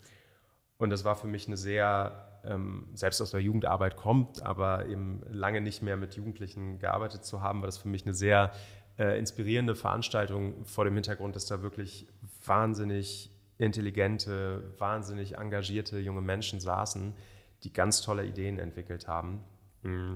[0.78, 5.22] Und das war für mich eine sehr, ähm, selbst aus der Jugendarbeit kommt, aber eben
[5.28, 8.52] lange nicht mehr mit Jugendlichen gearbeitet zu haben, war das für mich eine sehr
[8.98, 12.08] äh, inspirierende Veranstaltung vor dem Hintergrund, dass da wirklich
[12.44, 17.14] wahnsinnig intelligente, wahnsinnig engagierte junge Menschen saßen,
[17.62, 19.44] die ganz tolle Ideen entwickelt haben,
[19.82, 20.14] mm,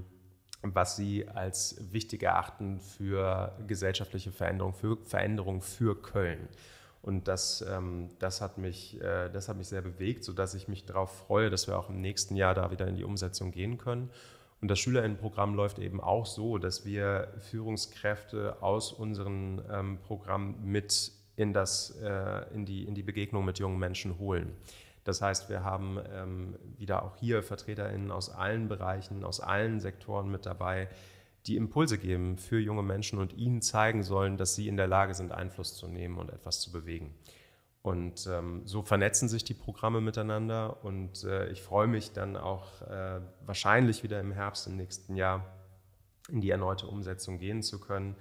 [0.64, 6.48] was sie als wichtig erachten für gesellschaftliche Veränderung, für Veränderung für Köln.
[7.02, 10.86] Und das, ähm, das, hat mich, äh, das hat mich sehr bewegt, sodass ich mich
[10.86, 14.08] darauf freue, dass wir auch im nächsten Jahr da wieder in die Umsetzung gehen können.
[14.62, 21.12] Und das Schülerinnenprogramm läuft eben auch so, dass wir Führungskräfte aus unserem ähm, Programm mit
[21.36, 24.56] in, das, äh, in, die, in die Begegnung mit jungen Menschen holen.
[25.04, 30.30] Das heißt, wir haben ähm, wieder auch hier VertreterInnen aus allen Bereichen, aus allen Sektoren
[30.30, 30.88] mit dabei,
[31.46, 35.14] die Impulse geben für junge Menschen und ihnen zeigen sollen, dass sie in der Lage
[35.14, 37.14] sind, Einfluss zu nehmen und etwas zu bewegen.
[37.82, 42.80] Und ähm, so vernetzen sich die Programme miteinander und äh, ich freue mich dann auch
[42.80, 45.44] äh, wahrscheinlich wieder im Herbst im nächsten Jahr
[46.30, 48.16] in die erneute Umsetzung gehen zu können.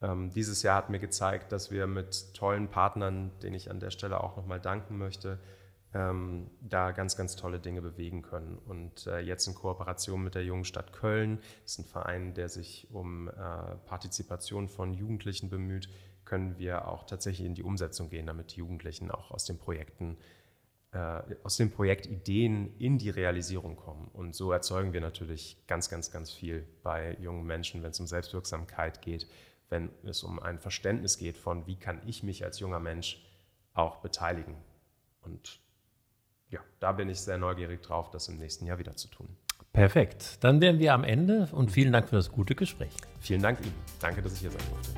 [0.00, 3.90] Ähm, dieses Jahr hat mir gezeigt, dass wir mit tollen Partnern, denen ich an der
[3.90, 5.38] Stelle auch nochmal danken möchte,
[5.94, 8.58] ähm, da ganz, ganz tolle Dinge bewegen können.
[8.58, 12.88] Und äh, jetzt in Kooperation mit der Jungen Stadt Köln, ist ein Verein, der sich
[12.90, 13.32] um äh,
[13.86, 15.88] Partizipation von Jugendlichen bemüht,
[16.24, 20.16] können wir auch tatsächlich in die Umsetzung gehen, damit die Jugendlichen auch aus den Projekten,
[20.92, 24.08] äh, aus den Projektideen in die Realisierung kommen.
[24.12, 28.08] Und so erzeugen wir natürlich ganz, ganz, ganz viel bei jungen Menschen, wenn es um
[28.08, 29.28] Selbstwirksamkeit geht,
[29.68, 33.24] wenn es um ein Verständnis geht von, wie kann ich mich als junger Mensch
[33.74, 34.56] auch beteiligen.
[35.22, 35.63] Und
[36.54, 39.28] ja, da bin ich sehr neugierig drauf, das im nächsten Jahr wieder zu tun.
[39.72, 40.38] Perfekt.
[40.44, 42.92] Dann wären wir am Ende und vielen Dank für das gute Gespräch.
[43.20, 43.74] Vielen Dank Ihnen.
[44.00, 44.92] Danke, dass ich hier sein durfte.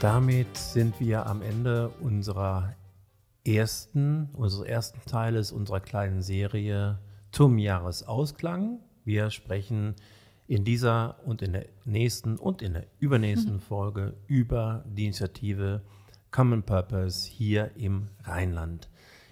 [0.00, 2.74] Damit sind wir am Ende unserer
[3.46, 6.98] ersten, unseres ersten Teiles unserer kleinen Serie
[7.30, 8.80] zum Jahresausklang.
[9.04, 9.94] Wir sprechen
[10.48, 13.60] in dieser und in der nächsten und in der übernächsten mhm.
[13.68, 15.82] Folge über die Initiative
[16.36, 18.90] Common Purpose hier im Rheinland.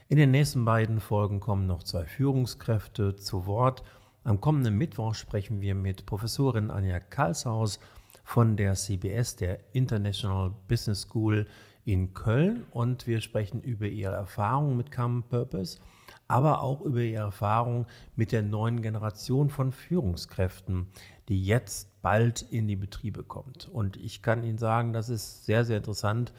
[0.09, 3.82] In den nächsten beiden Folgen kommen noch zwei Führungskräfte zu Wort.
[4.22, 7.78] Am kommenden Mittwoch sprechen wir mit Professorin Anja Karlshaus
[8.24, 11.46] von der CBS, der International Business School
[11.84, 12.64] in Köln.
[12.70, 15.80] Und wir sprechen über ihre Erfahrungen mit Common Purpose,
[16.26, 17.84] aber auch über ihre Erfahrungen
[18.16, 20.86] mit der neuen Generation von Führungskräften,
[21.28, 23.68] die jetzt bald in die Betriebe kommt.
[23.70, 26.32] Und ich kann Ihnen sagen, das ist sehr, sehr interessant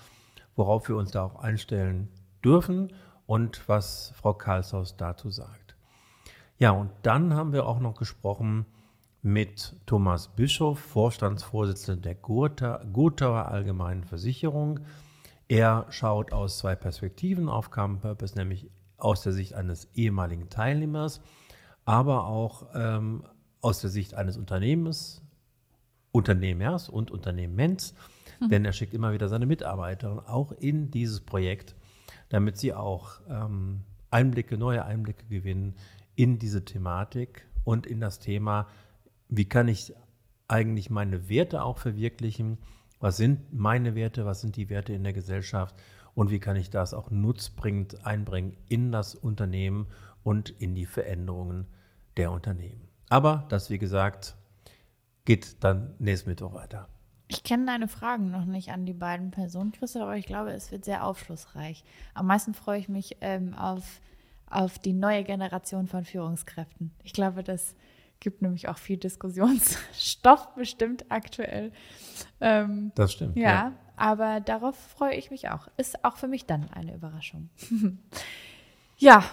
[0.56, 2.10] worauf wir uns da auch einstellen
[2.44, 2.94] dürfen
[3.26, 5.76] und was Frau Karlshaus dazu sagt.
[6.58, 8.66] Ja, und dann haben wir auch noch gesprochen
[9.22, 14.82] mit Thomas Bischof, Vorstandsvorsitzender der Gotauer Allgemeinen Versicherung.
[15.48, 21.22] Er schaut aus zwei Perspektiven auf Common Purpose, nämlich aus der Sicht eines ehemaligen Teilnehmers,
[21.86, 23.24] aber auch ähm,
[23.62, 25.22] aus der Sicht eines Unternehmens,
[26.12, 27.96] Unternehmers und Unternehmens
[28.40, 28.50] Mhm.
[28.50, 31.76] Denn er schickt immer wieder seine Mitarbeiter auch in dieses Projekt,
[32.30, 33.82] damit sie auch ähm,
[34.12, 35.76] Einblicke, neue Einblicke gewinnen
[36.16, 38.68] in diese Thematik und in das Thema,
[39.28, 39.94] wie kann ich
[40.48, 42.60] eigentlich meine Werte auch verwirklichen?
[43.00, 44.26] Was sind meine Werte?
[44.26, 45.76] Was sind die Werte in der Gesellschaft?
[46.14, 49.88] Und wie kann ich das auch nutzbringend einbringen in das Unternehmen
[50.24, 51.68] und in die Veränderungen
[52.16, 52.88] der Unternehmen?
[53.10, 54.36] Aber das, wie gesagt,
[55.26, 56.88] geht dann nächsten Mittwoch weiter.
[57.28, 60.72] Ich kenne deine Fragen noch nicht an die beiden Personen, Christoph, aber ich glaube, es
[60.72, 61.84] wird sehr aufschlussreich.
[62.14, 64.00] Am meisten freue ich mich ähm, auf,
[64.48, 66.92] auf die neue Generation von Führungskräften.
[67.04, 67.76] Ich glaube, das
[68.20, 71.72] gibt nämlich auch viel Diskussionsstoff bestimmt aktuell.
[72.42, 73.36] Ähm, das stimmt.
[73.38, 75.68] Ja, ja, aber darauf freue ich mich auch.
[75.78, 77.50] Ist auch für mich dann eine Überraschung.
[78.98, 79.24] ja,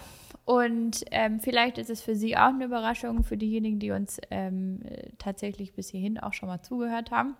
[0.46, 4.80] und ähm, vielleicht ist es für Sie auch eine Überraschung, für diejenigen, die uns ähm,
[5.18, 7.36] tatsächlich bis hierhin auch schon mal zugehört haben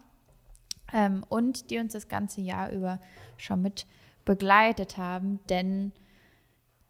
[0.93, 3.01] ähm, und die uns das ganze Jahr über
[3.37, 3.87] schon mit
[4.25, 5.93] begleitet haben, denn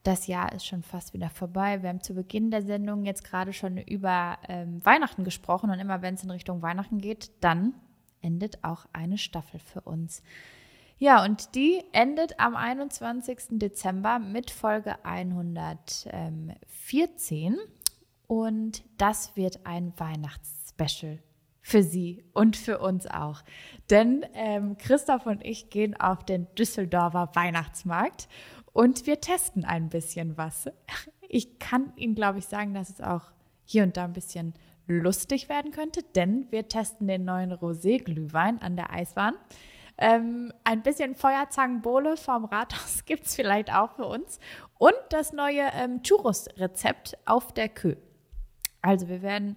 [0.02, 1.82] das Jahr ist schon fast wieder vorbei.
[1.82, 6.02] Wir haben zu Beginn der Sendung jetzt gerade schon über ähm, Weihnachten gesprochen und immer
[6.02, 7.74] wenn es in Richtung Weihnachten geht, dann
[8.20, 10.22] endet auch eine Staffel für uns.
[10.98, 13.58] Ja, und die endet am 21.
[13.58, 17.56] Dezember mit Folge 114
[18.26, 21.20] und das wird ein Weihnachtsspecial
[21.62, 23.42] für Sie und für uns auch.
[23.88, 28.28] Denn ähm, Christoph und ich gehen auf den Düsseldorfer Weihnachtsmarkt
[28.72, 30.68] und wir testen ein bisschen was.
[31.28, 33.32] Ich kann Ihnen, glaube ich, sagen, dass es auch
[33.64, 34.54] hier und da ein bisschen
[34.86, 39.34] lustig werden könnte, denn wir testen den neuen Rosé-Glühwein an der Eisbahn.
[39.98, 44.40] Ähm, ein bisschen Feuerzangenbowle vom Rathaus gibt es vielleicht auch für uns.
[44.78, 47.94] Und das neue ähm, Churros-Rezept auf der Kö.
[48.80, 49.56] Also wir werden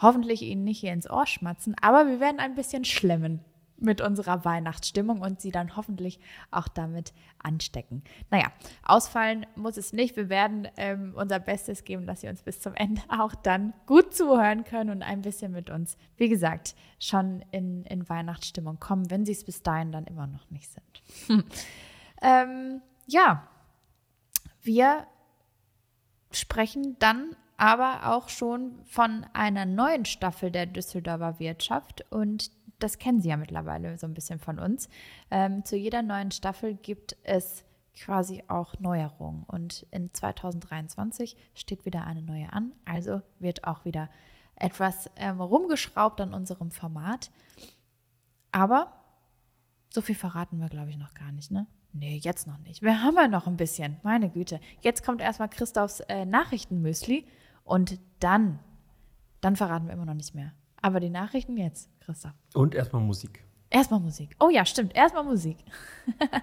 [0.00, 3.44] hoffentlich Ihnen nicht hier ins Ohr schmatzen, aber wir werden ein bisschen schlemmen
[3.80, 6.20] mit unserer Weihnachtsstimmung und Sie dann hoffentlich
[6.50, 8.02] auch damit anstecken.
[8.30, 10.16] Naja, ausfallen muss es nicht.
[10.16, 14.14] Wir werden ähm, unser Bestes geben, dass Sie uns bis zum Ende auch dann gut
[14.14, 19.24] zuhören können und ein bisschen mit uns, wie gesagt, schon in, in Weihnachtsstimmung kommen, wenn
[19.24, 21.02] Sie es bis dahin dann immer noch nicht sind.
[21.26, 21.44] Hm.
[22.22, 23.48] Ähm, ja,
[24.62, 25.06] wir
[26.32, 33.20] sprechen dann aber auch schon von einer neuen Staffel der Düsseldorfer Wirtschaft und das kennen
[33.20, 34.88] Sie ja mittlerweile so ein bisschen von uns.
[35.30, 39.44] Ähm, zu jeder neuen Staffel gibt es quasi auch Neuerungen.
[39.44, 42.72] Und in 2023 steht wieder eine neue an.
[42.86, 44.08] Also wird auch wieder
[44.56, 47.30] etwas ähm, rumgeschraubt an unserem Format.
[48.52, 48.90] Aber
[49.90, 51.66] so viel verraten wir, glaube ich, noch gar nicht, ne?
[51.92, 52.80] Nee, jetzt noch nicht.
[52.80, 53.98] Wir haben ja noch ein bisschen.
[54.02, 54.60] Meine Güte.
[54.80, 57.26] Jetzt kommt erstmal Christophs äh, Nachrichtenmüsli
[57.70, 58.58] und dann,
[59.40, 60.50] dann verraten wir immer noch nicht mehr.
[60.82, 62.34] Aber die Nachrichten jetzt, Christoph.
[62.52, 63.44] Und erstmal Musik.
[63.70, 64.34] Erstmal Musik.
[64.40, 64.96] Oh ja, stimmt.
[64.96, 65.58] Erstmal Musik.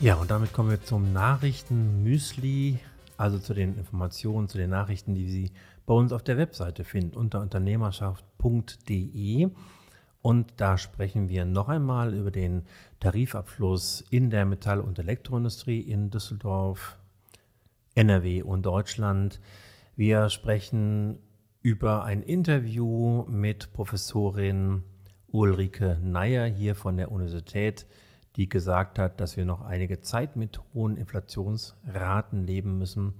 [0.00, 2.78] Ja, und damit kommen wir zum Nachrichtenmüsli,
[3.16, 5.50] also zu den Informationen, zu den Nachrichten, die Sie
[5.86, 9.48] bei uns auf der Webseite finden, unter unternehmerschaft.de.
[10.24, 12.62] Und da sprechen wir noch einmal über den
[12.98, 16.96] Tarifabschluss in der Metall- und Elektroindustrie in Düsseldorf,
[17.94, 19.38] NRW und Deutschland.
[19.94, 21.18] Wir sprechen
[21.60, 24.82] über ein Interview mit Professorin
[25.28, 27.86] Ulrike Neier hier von der Universität
[28.36, 33.14] die gesagt hat, dass wir noch einige Zeit mit hohen Inflationsraten leben müssen.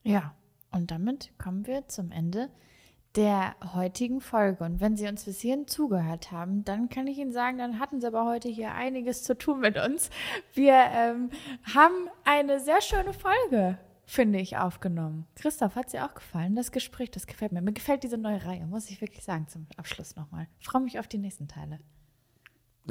[0.03, 0.34] Ja,
[0.72, 2.50] und damit kommen wir zum Ende
[3.16, 4.64] der heutigen Folge.
[4.64, 8.00] Und wenn Sie uns bis hierhin zugehört haben, dann kann ich Ihnen sagen, dann hatten
[8.00, 10.10] Sie aber heute hier einiges zu tun mit uns.
[10.54, 11.30] Wir ähm,
[11.74, 13.78] haben eine sehr schöne Folge
[14.10, 15.26] finde ich, aufgenommen.
[15.36, 16.56] Christoph, hat sie auch gefallen?
[16.56, 17.62] Das Gespräch, das gefällt mir.
[17.62, 20.48] Mir gefällt diese neue Reihe, muss ich wirklich sagen, zum Abschluss nochmal.
[20.58, 21.78] Ich freue mich auf die nächsten Teile.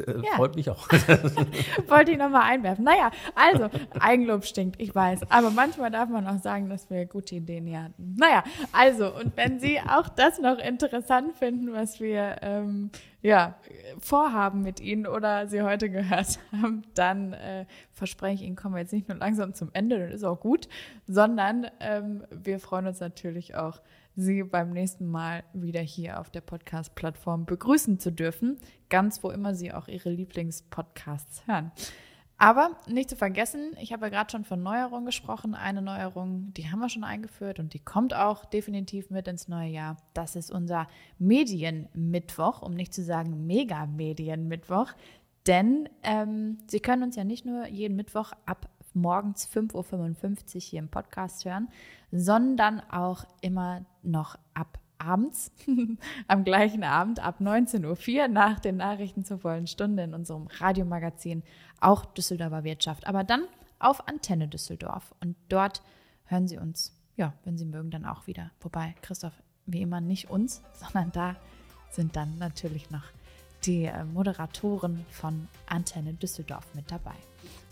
[0.08, 0.36] Äh, ja.
[0.36, 0.88] Freut mich auch.
[1.88, 2.84] Wollte ich nochmal einwerfen.
[2.84, 3.70] Naja, also,
[4.00, 5.30] Eigenlob stinkt, ich weiß.
[5.30, 8.16] Aber manchmal darf man auch sagen, dass wir gute Ideen hier hatten.
[8.18, 12.92] Naja, also, und wenn Sie auch das noch interessant finden, was wir ähm,
[13.22, 13.56] ja,
[14.00, 18.82] vorhaben mit Ihnen oder Sie heute gehört haben, dann äh, verspreche ich Ihnen, kommen wir
[18.82, 20.68] jetzt nicht nur langsam zum Ende, das ist auch gut,
[21.08, 23.82] sondern ähm, wir freuen uns natürlich auch,
[24.20, 28.58] Sie beim nächsten Mal wieder hier auf der Podcast-Plattform begrüßen zu dürfen,
[28.90, 31.72] ganz wo immer Sie auch Ihre Lieblingspodcasts hören.
[32.42, 35.56] Aber nicht zu vergessen, ich habe ja gerade schon von Neuerungen gesprochen.
[35.56, 39.70] Eine Neuerung, die haben wir schon eingeführt und die kommt auch definitiv mit ins neue
[39.70, 39.98] Jahr.
[40.14, 44.94] Das ist unser Medienmittwoch, um nicht zu sagen Mega-Medienmittwoch.
[45.48, 50.80] Denn ähm, Sie können uns ja nicht nur jeden Mittwoch ab morgens 5.55 Uhr hier
[50.80, 51.70] im Podcast hören,
[52.12, 55.52] sondern auch immer noch ab abends,
[56.28, 61.44] am gleichen Abend ab 19.04 Uhr nach den Nachrichten zur vollen Stunde in unserem Radiomagazin,
[61.80, 63.08] auch Düsseldorfer Wirtschaft.
[63.08, 63.46] Aber dann
[63.80, 65.16] auf Antenne Düsseldorf.
[65.22, 65.82] Und dort
[66.26, 68.52] hören Sie uns, ja, wenn Sie mögen, dann auch wieder.
[68.60, 69.34] Wobei, Christoph,
[69.66, 71.36] wie immer nicht uns, sondern da
[71.90, 73.06] sind dann natürlich noch
[73.66, 77.16] die äh, Moderatoren von Antenne Düsseldorf mit dabei.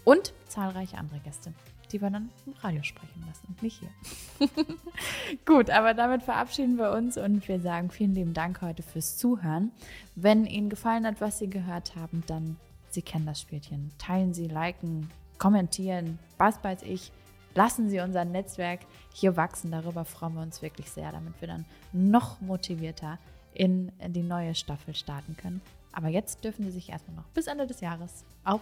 [0.08, 1.54] Und zahlreiche andere Gäste
[1.92, 4.50] die wir dann im Radio sprechen lassen, nicht hier.
[5.46, 9.72] Gut, aber damit verabschieden wir uns und wir sagen vielen lieben Dank heute fürs Zuhören.
[10.16, 12.58] Wenn Ihnen gefallen hat, was Sie gehört haben, dann,
[12.90, 13.92] Sie kennen das Spielchen.
[13.98, 17.12] Teilen Sie, liken, kommentieren, was weiß ich.
[17.56, 18.82] Lassen Sie unser Netzwerk
[19.14, 19.72] hier wachsen.
[19.72, 23.18] Darüber freuen wir uns wirklich sehr, damit wir dann noch motivierter
[23.54, 25.62] in die neue Staffel starten können.
[25.92, 28.62] Aber jetzt dürfen Sie sich erstmal noch bis Ende des Jahres auf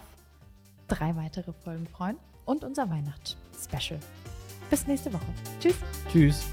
[0.88, 4.00] drei weitere Folgen freuen und unser Weihnachtsspecial.
[4.70, 5.26] Bis nächste Woche.
[5.60, 5.76] Tschüss.
[6.10, 6.46] Tschüss.